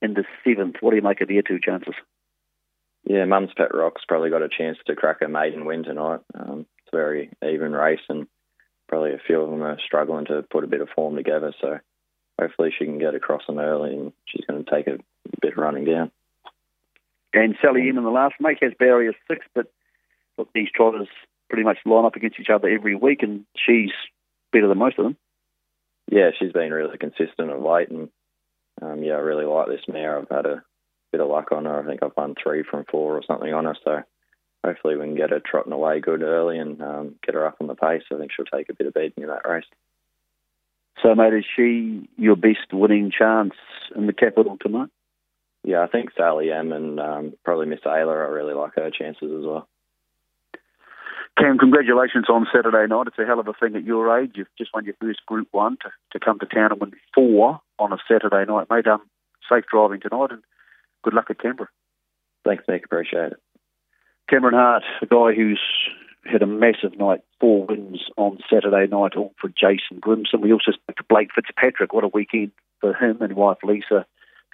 in 0.00 0.14
the 0.14 0.24
seventh. 0.42 0.76
What 0.80 0.90
do 0.90 0.96
you 0.96 1.02
make 1.02 1.20
of 1.20 1.28
their 1.28 1.42
two 1.42 1.58
chances? 1.62 1.94
Yeah, 3.04 3.26
Mum's 3.26 3.50
Pet 3.56 3.74
Rock's 3.74 4.04
probably 4.06 4.30
got 4.30 4.42
a 4.42 4.48
chance 4.48 4.78
to 4.86 4.96
crack 4.96 5.18
a 5.22 5.28
maiden 5.28 5.66
win 5.66 5.84
tonight. 5.84 6.20
Um, 6.34 6.66
it's 6.78 6.92
a 6.92 6.96
very 6.96 7.30
even 7.42 7.72
race, 7.72 8.00
and 8.08 8.26
probably 8.88 9.12
a 9.12 9.20
few 9.26 9.40
of 9.40 9.50
them 9.50 9.62
are 9.62 9.78
struggling 9.84 10.24
to 10.26 10.44
put 10.50 10.64
a 10.64 10.68
bit 10.68 10.80
of 10.80 10.88
form 10.94 11.16
together. 11.16 11.52
So 11.60 11.78
hopefully 12.40 12.72
she 12.78 12.86
can 12.86 12.98
get 12.98 13.14
across 13.14 13.42
them 13.46 13.58
early, 13.58 13.94
and 13.94 14.12
she's 14.24 14.46
going 14.46 14.64
to 14.64 14.70
take 14.70 14.86
a 14.86 14.98
bit 15.42 15.52
of 15.52 15.58
running 15.58 15.84
down. 15.84 16.10
And 17.38 17.56
Sally 17.62 17.88
M 17.88 17.98
in 17.98 18.04
the 18.04 18.10
last, 18.10 18.34
mate, 18.40 18.58
has 18.62 18.72
barrier 18.78 19.12
six, 19.28 19.46
but 19.54 19.66
look, 20.36 20.48
these 20.54 20.68
trotters 20.74 21.08
pretty 21.48 21.62
much 21.62 21.78
line 21.84 22.04
up 22.04 22.16
against 22.16 22.40
each 22.40 22.50
other 22.50 22.68
every 22.68 22.96
week, 22.96 23.22
and 23.22 23.44
she's 23.54 23.92
better 24.52 24.66
than 24.66 24.78
most 24.78 24.98
of 24.98 25.04
them. 25.04 25.16
Yeah, 26.10 26.30
she's 26.36 26.52
been 26.52 26.72
really 26.72 26.98
consistent 26.98 27.50
of 27.50 27.62
late, 27.62 27.90
and 27.90 28.08
um, 28.82 29.02
yeah, 29.04 29.14
I 29.14 29.18
really 29.18 29.44
like 29.44 29.68
this 29.68 29.86
mare. 29.86 30.18
I've 30.18 30.28
had 30.28 30.46
a 30.46 30.64
bit 31.12 31.20
of 31.20 31.28
luck 31.28 31.52
on 31.52 31.64
her. 31.64 31.80
I 31.80 31.86
think 31.86 32.02
I've 32.02 32.16
won 32.16 32.34
three 32.42 32.64
from 32.68 32.84
four 32.90 33.16
or 33.16 33.22
something 33.24 33.52
on 33.52 33.66
her, 33.66 33.76
so 33.84 34.02
hopefully 34.64 34.96
we 34.96 35.04
can 35.04 35.14
get 35.14 35.30
her 35.30 35.40
trotting 35.40 35.72
away 35.72 36.00
good 36.00 36.22
early 36.22 36.58
and 36.58 36.82
um, 36.82 37.14
get 37.24 37.34
her 37.36 37.46
up 37.46 37.58
on 37.60 37.68
the 37.68 37.74
pace. 37.74 38.02
I 38.12 38.16
think 38.16 38.32
she'll 38.34 38.46
take 38.46 38.68
a 38.68 38.74
bit 38.74 38.88
of 38.88 38.94
beating 38.94 39.22
in 39.22 39.28
that 39.28 39.48
race. 39.48 39.64
So, 41.02 41.14
mate, 41.14 41.34
is 41.34 41.44
she 41.54 42.08
your 42.16 42.34
best 42.34 42.72
winning 42.72 43.12
chance 43.16 43.54
in 43.94 44.06
the 44.06 44.12
capital 44.12 44.58
tonight? 44.60 44.88
Yeah, 45.64 45.82
I 45.82 45.86
think 45.86 46.10
Sally 46.16 46.50
M 46.52 46.72
and 46.72 47.00
um, 47.00 47.34
probably 47.44 47.66
Miss 47.66 47.80
Ayla. 47.80 48.12
I 48.12 48.30
really 48.30 48.54
like 48.54 48.72
her 48.76 48.90
chances 48.90 49.30
as 49.30 49.44
well. 49.44 49.68
Cam, 51.38 51.58
congratulations 51.58 52.26
on 52.28 52.46
Saturday 52.52 52.86
night. 52.88 53.06
It's 53.06 53.18
a 53.18 53.26
hell 53.26 53.38
of 53.38 53.46
a 53.46 53.52
thing 53.52 53.76
at 53.76 53.84
your 53.84 54.18
age. 54.18 54.32
You've 54.34 54.48
just 54.56 54.70
won 54.74 54.84
your 54.84 54.94
first 55.00 55.24
Group 55.26 55.48
1 55.52 55.78
to, 55.82 55.90
to 56.12 56.24
come 56.24 56.38
to 56.40 56.46
town 56.46 56.72
and 56.72 56.80
win 56.80 56.92
four 57.14 57.60
on 57.78 57.92
a 57.92 57.98
Saturday 58.10 58.44
night. 58.50 58.66
Mate, 58.70 58.88
um, 58.88 59.02
safe 59.48 59.64
driving 59.70 60.00
tonight 60.00 60.30
and 60.30 60.42
good 61.04 61.14
luck 61.14 61.26
at 61.30 61.40
Canberra. 61.40 61.68
Thanks, 62.44 62.64
Nick. 62.68 62.84
Appreciate 62.84 63.32
it. 63.32 63.40
Cameron 64.28 64.54
Hart, 64.54 64.82
a 65.00 65.06
guy 65.06 65.32
who's 65.34 65.60
had 66.24 66.42
a 66.42 66.46
massive 66.46 66.98
night, 66.98 67.20
four 67.40 67.66
wins 67.66 68.02
on 68.16 68.38
Saturday 68.52 68.86
night, 68.90 69.16
all 69.16 69.32
for 69.40 69.48
Jason 69.48 70.00
Grimson. 70.00 70.40
We 70.40 70.52
also 70.52 70.72
spoke 70.72 70.96
to 70.96 71.04
Blake 71.08 71.30
Fitzpatrick. 71.34 71.92
What 71.92 72.04
a 72.04 72.08
weekend 72.08 72.52
for 72.80 72.94
him 72.94 73.22
and 73.22 73.34
wife 73.34 73.58
Lisa, 73.62 74.06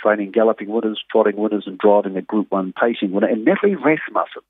training 0.04 0.32
galloping 0.32 0.68
winners, 0.68 1.02
trotting 1.10 1.36
winners, 1.36 1.64
and 1.66 1.78
driving 1.78 2.16
a 2.16 2.22
Group 2.22 2.50
1 2.50 2.74
pacing 2.78 3.12
winner. 3.12 3.28
And 3.28 3.44
Natalie 3.44 3.76
Rasmussen 3.76 4.42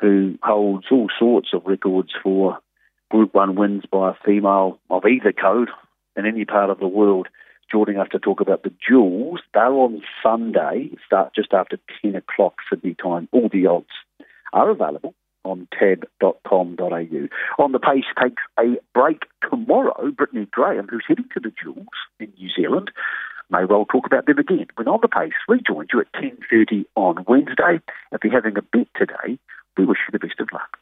who 0.00 0.38
holds 0.42 0.86
all 0.90 1.08
sorts 1.18 1.48
of 1.52 1.66
records 1.66 2.10
for 2.22 2.58
Group 3.10 3.34
1 3.34 3.54
wins 3.54 3.84
by 3.90 4.10
a 4.10 4.24
female 4.24 4.78
of 4.88 5.04
either 5.04 5.32
code 5.32 5.68
in 6.16 6.26
any 6.26 6.44
part 6.44 6.70
of 6.70 6.78
the 6.78 6.88
world 6.88 7.28
joining 7.70 7.98
us 7.98 8.08
to 8.12 8.18
talk 8.18 8.40
about 8.40 8.62
the 8.62 8.72
Jewels. 8.86 9.40
They're 9.52 9.66
on 9.66 10.02
Sunday, 10.22 10.90
start 11.06 11.34
just 11.34 11.52
after 11.52 11.78
10 12.02 12.16
o'clock 12.16 12.54
Sydney 12.68 12.94
time. 12.94 13.28
All 13.32 13.48
the 13.52 13.66
odds 13.66 13.90
are 14.52 14.70
available 14.70 15.14
on 15.44 15.68
tab.com.au. 15.78 17.28
On 17.58 17.72
the 17.72 17.78
pace 17.78 18.04
takes 18.20 18.42
a 18.58 18.76
break 18.94 19.22
tomorrow. 19.48 20.10
Brittany 20.10 20.46
Graham, 20.50 20.88
who's 20.88 21.04
heading 21.06 21.28
to 21.34 21.40
the 21.40 21.52
Jewels 21.62 21.86
in 22.18 22.32
New 22.38 22.48
Zealand, 22.54 22.90
may 23.50 23.64
well 23.64 23.84
talk 23.84 24.06
about 24.06 24.26
them 24.26 24.38
again. 24.38 24.66
When 24.76 24.88
on 24.88 25.00
the 25.02 25.08
pace 25.08 25.32
rejoins 25.48 25.90
you 25.92 26.00
at 26.00 26.12
10.30 26.12 26.84
on 26.94 27.24
Wednesday. 27.26 27.80
If 28.12 28.24
you're 28.24 28.32
having 28.32 28.56
a 28.56 28.62
bet 28.62 28.88
today, 28.96 29.38
we 29.76 29.84
wish 29.84 29.98
you 30.06 30.12
the 30.12 30.24
best 30.26 30.40
of 30.40 30.48
luck. 30.52 30.78